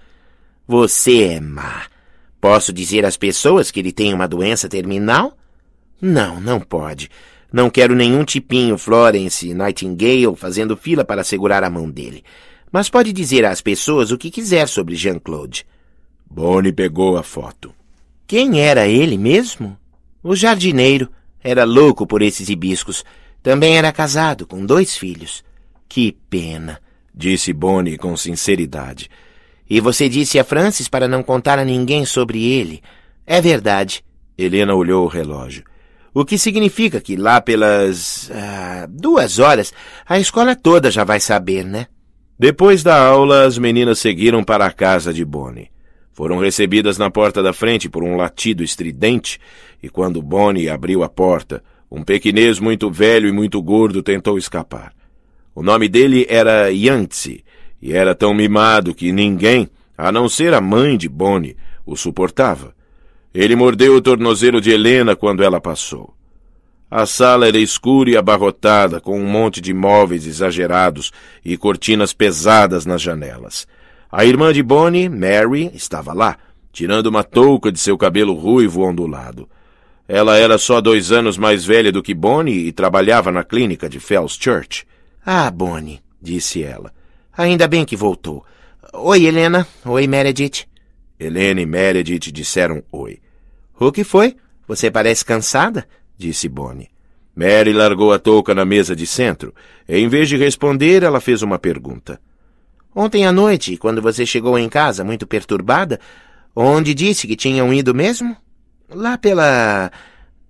Você 0.67 1.23
é 1.23 1.39
má. 1.39 1.85
Posso 2.39 2.71
dizer 2.73 3.05
às 3.05 3.17
pessoas 3.17 3.71
que 3.71 3.79
ele 3.79 3.91
tem 3.91 4.13
uma 4.13 4.27
doença 4.27 4.69
terminal? 4.69 5.37
Não, 6.01 6.39
não 6.41 6.59
pode. 6.59 7.09
Não 7.51 7.69
quero 7.69 7.93
nenhum 7.93 8.23
tipinho 8.23 8.77
Florence 8.77 9.53
Nightingale 9.53 10.35
fazendo 10.37 10.77
fila 10.77 11.03
para 11.03 11.23
segurar 11.23 11.63
a 11.63 11.69
mão 11.69 11.89
dele. 11.89 12.23
Mas 12.71 12.89
pode 12.89 13.11
dizer 13.11 13.43
às 13.43 13.61
pessoas 13.61 14.11
o 14.11 14.17
que 14.17 14.31
quiser 14.31 14.67
sobre 14.67 14.95
Jean-Claude. 14.95 15.65
Bonnie 16.29 16.71
pegou 16.71 17.17
a 17.17 17.23
foto. 17.23 17.73
Quem 18.25 18.61
era 18.61 18.87
ele 18.87 19.17
mesmo? 19.17 19.77
O 20.23 20.33
jardineiro. 20.35 21.09
Era 21.43 21.65
louco 21.65 22.07
por 22.07 22.21
esses 22.21 22.47
hibiscos. 22.47 23.03
Também 23.43 23.77
era 23.77 23.91
casado, 23.91 24.47
com 24.47 24.65
dois 24.65 24.95
filhos. 24.95 25.43
Que 25.89 26.15
pena, 26.29 26.79
disse 27.13 27.51
Bonnie 27.51 27.97
com 27.97 28.15
sinceridade. 28.15 29.09
E 29.69 29.81
você 29.81 30.07
disse 30.07 30.39
a 30.39 30.43
Francis 30.43 30.87
para 30.87 31.07
não 31.07 31.23
contar 31.23 31.59
a 31.59 31.65
ninguém 31.65 32.05
sobre 32.05 32.45
ele. 32.45 32.81
É 33.25 33.41
verdade. 33.41 34.03
Helena 34.37 34.73
olhou 34.73 35.03
o 35.03 35.09
relógio. 35.09 35.63
O 36.13 36.25
que 36.25 36.37
significa 36.37 36.99
que 36.99 37.15
lá 37.15 37.39
pelas 37.39 38.29
ah, 38.33 38.85
duas 38.89 39.39
horas 39.39 39.73
a 40.05 40.19
escola 40.19 40.55
toda 40.55 40.91
já 40.91 41.05
vai 41.05 41.19
saber, 41.21 41.63
né? 41.63 41.87
Depois 42.37 42.83
da 42.83 42.99
aula, 42.99 43.45
as 43.45 43.57
meninas 43.57 43.99
seguiram 43.99 44.43
para 44.43 44.65
a 44.65 44.71
casa 44.71 45.13
de 45.13 45.23
Bonnie. 45.23 45.69
Foram 46.11 46.39
recebidas 46.39 46.97
na 46.97 47.09
porta 47.09 47.41
da 47.41 47.53
frente 47.53 47.87
por 47.87 48.03
um 48.03 48.17
latido 48.17 48.63
estridente, 48.63 49.39
e 49.81 49.89
quando 49.89 50.21
Bonnie 50.21 50.69
abriu 50.69 51.03
a 51.03 51.09
porta, 51.09 51.63
um 51.89 52.03
pequinês 52.03 52.59
muito 52.59 52.91
velho 52.91 53.29
e 53.29 53.31
muito 53.31 53.61
gordo 53.61 54.03
tentou 54.03 54.37
escapar. 54.37 54.91
O 55.55 55.63
nome 55.63 55.87
dele 55.87 56.25
era 56.27 56.69
Yantzi, 56.69 57.45
e 57.81 57.93
era 57.93 58.13
tão 58.13 58.33
mimado 58.33 58.93
que 58.93 59.11
ninguém, 59.11 59.69
a 59.97 60.11
não 60.11 60.27
ser 60.27 60.53
a 60.53 60.59
mãe 60.59 60.97
de 60.97 61.07
Bonnie, 61.07 61.55
o 61.85 61.95
suportava. 61.95 62.73
Ele 63.33 63.55
mordeu 63.55 63.95
o 63.95 64.01
tornozelo 64.01 64.59
de 64.59 64.71
Helena 64.71 65.15
quando 65.15 65.43
ela 65.43 65.61
passou. 65.61 66.13
A 66.89 67.05
sala 67.05 67.47
era 67.47 67.57
escura 67.57 68.09
e 68.09 68.17
abarrotada, 68.17 68.99
com 68.99 69.17
um 69.17 69.25
monte 69.25 69.61
de 69.61 69.73
móveis 69.73 70.27
exagerados 70.27 71.11
e 71.43 71.55
cortinas 71.55 72.11
pesadas 72.11 72.85
nas 72.85 73.01
janelas. 73.01 73.65
A 74.11 74.25
irmã 74.25 74.51
de 74.51 74.61
Bonnie, 74.61 75.07
Mary, 75.07 75.71
estava 75.73 76.11
lá, 76.11 76.37
tirando 76.73 77.07
uma 77.07 77.23
touca 77.23 77.71
de 77.71 77.79
seu 77.79 77.97
cabelo 77.97 78.33
ruivo 78.33 78.81
ondulado. 78.81 79.47
Ela 80.05 80.37
era 80.37 80.57
só 80.57 80.81
dois 80.81 81.13
anos 81.13 81.37
mais 81.37 81.63
velha 81.63 81.93
do 81.93 82.03
que 82.03 82.13
Bonnie 82.13 82.67
e 82.67 82.73
trabalhava 82.73 83.31
na 83.31 83.45
clínica 83.45 83.87
de 83.87 83.97
Fells 83.97 84.37
Church. 84.37 84.85
Ah, 85.25 85.49
Bonnie, 85.49 86.01
disse 86.21 86.61
ela. 86.61 86.91
Ainda 87.37 87.69
bem 87.69 87.85
que 87.85 87.95
voltou. 87.95 88.43
Oi, 88.91 89.23
Helena. 89.23 89.65
Oi, 89.85 90.07
Meredith. 90.07 90.70
Helena 91.21 91.61
e 91.61 91.65
Meredith 91.67 92.31
disseram 92.31 92.83
oi. 92.91 93.19
O 93.79 93.91
que 93.91 94.03
foi? 94.03 94.35
Você 94.67 94.89
parece 94.89 95.23
cansada? 95.23 95.87
disse 96.17 96.49
Bonnie. 96.49 96.89
Mary 97.35 97.71
largou 97.71 98.11
a 98.11 98.17
touca 98.17 98.55
na 98.55 98.65
mesa 98.65 98.95
de 98.95 99.05
centro. 99.05 99.53
Em 99.87 100.07
vez 100.07 100.27
de 100.27 100.35
responder, 100.35 101.03
ela 101.03 101.21
fez 101.21 101.43
uma 101.43 101.59
pergunta. 101.59 102.19
Ontem 102.95 103.25
à 103.25 103.31
noite, 103.31 103.77
quando 103.77 104.01
você 104.01 104.25
chegou 104.25 104.57
em 104.57 104.67
casa 104.67 105.03
muito 105.03 105.27
perturbada, 105.27 105.99
onde 106.55 106.93
disse 106.95 107.27
que 107.27 107.35
tinham 107.35 107.71
ido 107.71 107.93
mesmo? 107.93 108.35
Lá 108.89 109.15
pela. 109.15 109.91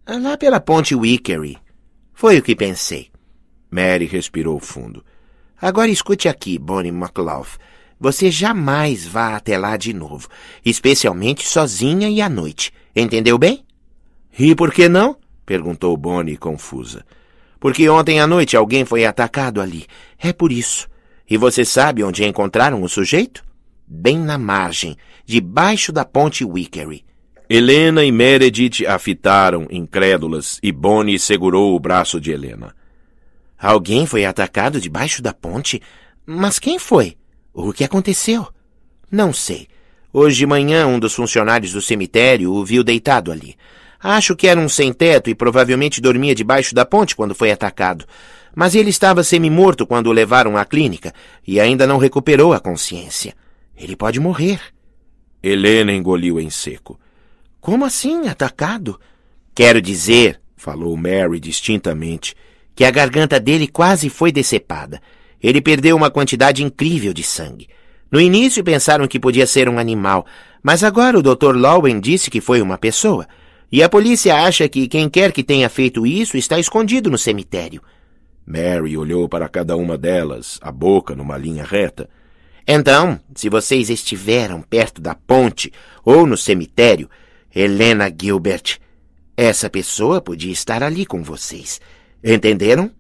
lá 0.08 0.38
pela 0.38 0.60
ponte 0.62 0.96
Wickery. 0.96 1.58
Foi 2.14 2.38
o 2.38 2.42
que 2.42 2.56
pensei. 2.56 3.10
Mary 3.70 4.06
respirou 4.06 4.58
fundo. 4.60 5.04
Agora 5.62 5.92
escute 5.92 6.30
aqui, 6.30 6.58
Bonnie 6.58 6.92
McLaugh. 6.92 7.58
Você 8.02 8.32
jamais 8.32 9.06
vá 9.06 9.36
até 9.36 9.60
lá 9.60 9.78
de 9.78 9.94
novo, 9.94 10.28
especialmente 10.66 11.48
sozinha 11.48 12.10
e 12.10 12.20
à 12.20 12.28
noite. 12.28 12.74
Entendeu 12.96 13.38
bem? 13.38 13.64
E 14.40 14.56
por 14.56 14.74
que 14.74 14.90
não? 14.90 15.16
perguntou 15.46 15.96
Bonnie 15.96 16.36
confusa. 16.36 17.06
Porque 17.60 17.88
ontem 17.88 18.20
à 18.20 18.26
noite 18.26 18.58
alguém 18.58 18.86
foi 18.86 19.06
atacado 19.06 19.62
ali. 19.62 19.86
É 20.18 20.34
por 20.34 20.52
isso. 20.52 20.90
E 21.30 21.38
você 21.38 21.64
sabe 21.64 22.04
onde 22.04 22.26
encontraram 22.26 22.82
o 22.82 22.90
sujeito? 22.90 23.44
Bem 23.88 24.18
na 24.18 24.36
margem, 24.36 24.98
debaixo 25.24 25.92
da 25.92 26.04
ponte 26.04 26.44
Wickery. 26.44 27.06
Helena 27.48 28.04
e 28.04 28.12
Meredith 28.12 28.84
a 28.88 28.98
fitaram, 28.98 29.68
incrédulas, 29.70 30.58
e 30.64 30.72
Bonnie 30.72 31.20
segurou 31.20 31.76
o 31.76 31.80
braço 31.80 32.20
de 32.20 32.32
Helena. 32.32 32.76
Alguém 33.60 34.08
foi 34.08 34.26
atacado 34.26 34.82
debaixo 34.82 35.22
da 35.22 35.36
ponte? 35.36 35.80
Mas 36.26 36.58
quem 36.58 36.80
foi? 36.80 37.16
O 37.54 37.74
que 37.74 37.84
aconteceu? 37.84 38.48
Não 39.12 39.34
sei. 39.34 39.68
Hoje 40.14 40.38
de 40.38 40.46
manhã, 40.46 40.88
um 40.88 41.00
dos 41.00 41.14
funcionários 41.14 41.74
do 41.74 41.82
cemitério 41.82 42.52
o 42.52 42.64
viu 42.64 42.84
deitado 42.84 43.32
ali. 43.32 43.56
Acho 44.02 44.36
que 44.36 44.48
era 44.48 44.60
um 44.60 44.70
sem-teto 44.70 45.30
e 45.30 45.36
provavelmente 45.36 46.02
dormia 46.02 46.34
debaixo 46.34 46.74
da 46.74 46.86
ponte 46.86 47.16
quando 47.16 47.36
foi 47.36 47.52
atacado. 47.52 48.06
Mas 48.56 48.74
ele 48.74 48.90
estava 48.90 49.24
semi-morto 49.24 49.86
quando 49.86 50.08
o 50.08 50.12
levaram 50.12 50.58
à 50.58 50.66
clínica 50.66 51.14
e 51.46 51.60
ainda 51.60 51.86
não 51.86 51.98
recuperou 51.98 52.54
a 52.54 52.60
consciência. 52.60 53.36
Ele 53.78 53.96
pode 53.96 54.20
morrer. 54.20 54.60
Helena 55.44 55.92
engoliu 55.92 56.40
em 56.40 56.50
seco. 56.50 57.00
Como 57.60 57.86
assim, 57.86 58.28
atacado? 58.28 59.00
Quero 59.54 59.82
dizer, 59.82 60.40
falou 60.56 60.96
Mary 60.98 61.40
distintamente, 61.40 62.36
que 62.76 62.84
a 62.84 62.92
garganta 62.92 63.40
dele 63.40 63.68
quase 63.68 64.10
foi 64.10 64.32
decepada. 64.32 65.02
Ele 65.42 65.62
perdeu 65.62 65.96
uma 65.96 66.12
quantidade 66.12 66.64
incrível 66.64 67.14
de 67.14 67.24
sangue. 67.24 67.68
No 68.12 68.20
início 68.20 68.64
pensaram 68.64 69.08
que 69.08 69.20
podia 69.20 69.48
ser 69.48 69.70
um 69.70 69.80
animal, 69.80 70.26
mas 70.62 70.84
agora 70.84 71.18
o 71.18 71.22
Dr. 71.22 71.56
Lowen 71.56 72.00
disse 72.00 72.30
que 72.30 72.42
foi 72.42 72.62
uma 72.62 72.78
pessoa. 72.78 73.28
E 73.72 73.82
a 73.82 73.88
polícia 73.88 74.36
acha 74.36 74.68
que 74.68 74.88
quem 74.88 75.10
quer 75.10 75.32
que 75.32 75.44
tenha 75.44 75.70
feito 75.70 76.06
isso 76.06 76.36
está 76.36 76.60
escondido 76.60 77.10
no 77.10 77.18
cemitério. 77.18 77.82
Mary 78.46 78.98
olhou 78.98 79.30
para 79.30 79.48
cada 79.48 79.78
uma 79.78 79.98
delas, 79.98 80.60
a 80.62 80.72
boca 80.72 81.16
numa 81.16 81.38
linha 81.38 81.64
reta. 81.64 82.10
Então, 82.68 83.20
se 83.34 83.50
vocês 83.50 83.90
estiveram 83.90 84.62
perto 84.62 85.02
da 85.02 85.16
ponte 85.16 85.72
ou 86.04 86.28
no 86.28 86.38
cemitério, 86.38 87.10
Helena 87.54 88.14
Gilbert, 88.14 88.78
essa 89.36 89.70
pessoa 89.70 90.22
podia 90.22 90.52
estar 90.52 90.84
ali 90.84 91.06
com 91.06 91.24
vocês. 91.24 91.80
Entenderam? 92.24 92.92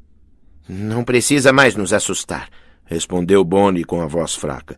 Não 0.73 1.03
precisa 1.03 1.51
mais 1.51 1.75
nos 1.75 1.91
assustar, 1.91 2.47
respondeu 2.85 3.43
Bonnie 3.43 3.83
com 3.83 4.01
a 4.01 4.07
voz 4.07 4.33
fraca. 4.33 4.77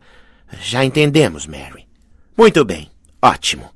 Já 0.60 0.84
entendemos, 0.84 1.45
Mary. 1.45 1.88
Muito 2.36 2.65
bem. 2.65 2.89
Ótimo. 3.21 3.69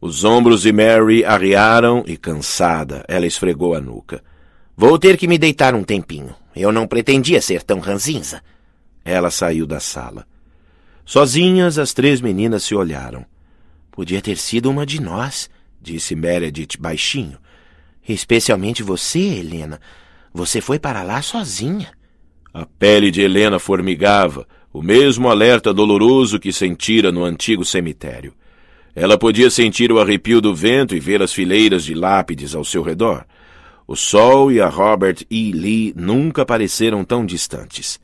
Os 0.00 0.24
ombros 0.24 0.62
de 0.62 0.72
Mary 0.72 1.22
arriaram 1.22 2.02
e, 2.06 2.16
cansada, 2.16 3.04
ela 3.06 3.26
esfregou 3.26 3.74
a 3.74 3.80
nuca. 3.80 4.24
Vou 4.74 4.98
ter 4.98 5.18
que 5.18 5.28
me 5.28 5.36
deitar 5.36 5.74
um 5.74 5.84
tempinho. 5.84 6.34
Eu 6.56 6.72
não 6.72 6.86
pretendia 6.86 7.42
ser 7.42 7.62
tão 7.62 7.78
ranzinza. 7.78 8.40
Ela 9.04 9.30
saiu 9.30 9.66
da 9.66 9.80
sala. 9.80 10.26
Sozinhas, 11.04 11.78
as 11.78 11.92
três 11.92 12.22
meninas 12.22 12.62
se 12.62 12.74
olharam. 12.74 13.22
Podia 13.92 14.22
ter 14.22 14.38
sido 14.38 14.70
uma 14.70 14.86
de 14.86 14.98
nós, 14.98 15.50
disse 15.78 16.16
Meredith 16.16 16.78
baixinho. 16.80 17.36
Especialmente 18.08 18.82
você, 18.82 19.20
Helena. 19.20 19.78
Você 20.34 20.60
foi 20.60 20.80
para 20.80 21.04
lá 21.04 21.22
sozinha. 21.22 21.92
A 22.52 22.66
pele 22.66 23.12
de 23.12 23.20
Helena 23.20 23.60
formigava, 23.60 24.48
o 24.72 24.82
mesmo 24.82 25.28
alerta 25.28 25.72
doloroso 25.72 26.40
que 26.40 26.52
sentira 26.52 27.12
no 27.12 27.22
antigo 27.22 27.64
cemitério. 27.64 28.34
Ela 28.96 29.16
podia 29.16 29.48
sentir 29.48 29.92
o 29.92 30.00
arrepio 30.00 30.40
do 30.40 30.52
vento 30.52 30.96
e 30.96 31.00
ver 31.00 31.22
as 31.22 31.32
fileiras 31.32 31.84
de 31.84 31.94
lápides 31.94 32.52
ao 32.52 32.64
seu 32.64 32.82
redor. 32.82 33.24
O 33.86 33.94
sol 33.94 34.50
e 34.50 34.60
a 34.60 34.68
Robert 34.68 35.18
E. 35.30 35.52
Lee 35.52 35.94
nunca 35.96 36.44
pareceram 36.44 37.04
tão 37.04 37.24
distantes. 37.24 38.00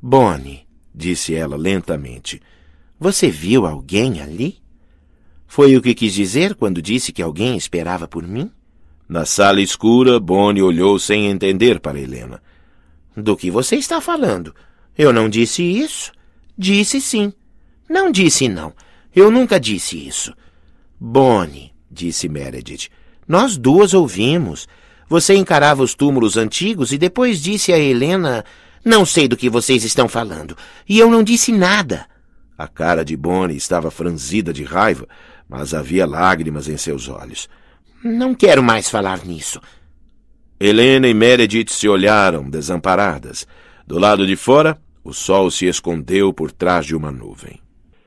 Bonnie, 0.00 0.66
disse 0.94 1.34
ela 1.34 1.56
lentamente, 1.56 2.40
você 2.98 3.28
viu 3.28 3.66
alguém 3.66 4.22
ali? 4.22 4.56
Foi 5.46 5.76
o 5.76 5.82
que 5.82 5.94
quis 5.94 6.14
dizer 6.14 6.54
quando 6.54 6.80
disse 6.80 7.12
que 7.12 7.20
alguém 7.20 7.56
esperava 7.56 8.08
por 8.08 8.26
mim? 8.26 8.50
Na 9.08 9.24
sala 9.24 9.60
escura, 9.60 10.18
Bonnie 10.18 10.62
olhou 10.62 10.98
sem 10.98 11.26
entender 11.26 11.78
para 11.78 12.00
Helena. 12.00 12.42
Do 13.16 13.36
que 13.36 13.50
você 13.50 13.76
está 13.76 14.00
falando? 14.00 14.54
Eu 14.98 15.12
não 15.12 15.28
disse 15.28 15.62
isso. 15.62 16.10
Disse 16.58 17.00
sim. 17.00 17.32
Não 17.88 18.10
disse 18.10 18.48
não. 18.48 18.72
Eu 19.14 19.30
nunca 19.30 19.60
disse 19.60 19.96
isso. 19.96 20.34
Bonnie, 20.98 21.72
disse 21.90 22.28
Meredith, 22.28 22.88
nós 23.28 23.56
duas 23.56 23.94
ouvimos. 23.94 24.66
Você 25.08 25.34
encarava 25.34 25.82
os 25.82 25.94
túmulos 25.94 26.36
antigos 26.36 26.92
e 26.92 26.98
depois 26.98 27.40
disse 27.40 27.72
a 27.72 27.78
Helena: 27.78 28.44
Não 28.84 29.06
sei 29.06 29.28
do 29.28 29.36
que 29.36 29.48
vocês 29.48 29.84
estão 29.84 30.08
falando. 30.08 30.56
E 30.88 30.98
eu 30.98 31.08
não 31.08 31.22
disse 31.22 31.52
nada. 31.52 32.06
A 32.58 32.66
cara 32.66 33.04
de 33.04 33.16
Bonnie 33.16 33.56
estava 33.56 33.90
franzida 33.90 34.52
de 34.52 34.64
raiva, 34.64 35.06
mas 35.48 35.74
havia 35.74 36.06
lágrimas 36.06 36.68
em 36.68 36.76
seus 36.76 37.08
olhos. 37.08 37.48
Não 38.02 38.34
quero 38.34 38.62
mais 38.62 38.88
falar 38.88 39.24
nisso. 39.24 39.60
Helena 40.58 41.06
e 41.08 41.14
Meredith 41.14 41.70
se 41.70 41.88
olharam, 41.88 42.48
desamparadas. 42.48 43.46
Do 43.86 43.98
lado 43.98 44.26
de 44.26 44.36
fora, 44.36 44.78
o 45.04 45.12
sol 45.12 45.50
se 45.50 45.66
escondeu 45.66 46.32
por 46.32 46.50
trás 46.50 46.86
de 46.86 46.96
uma 46.96 47.12
nuvem. 47.12 47.60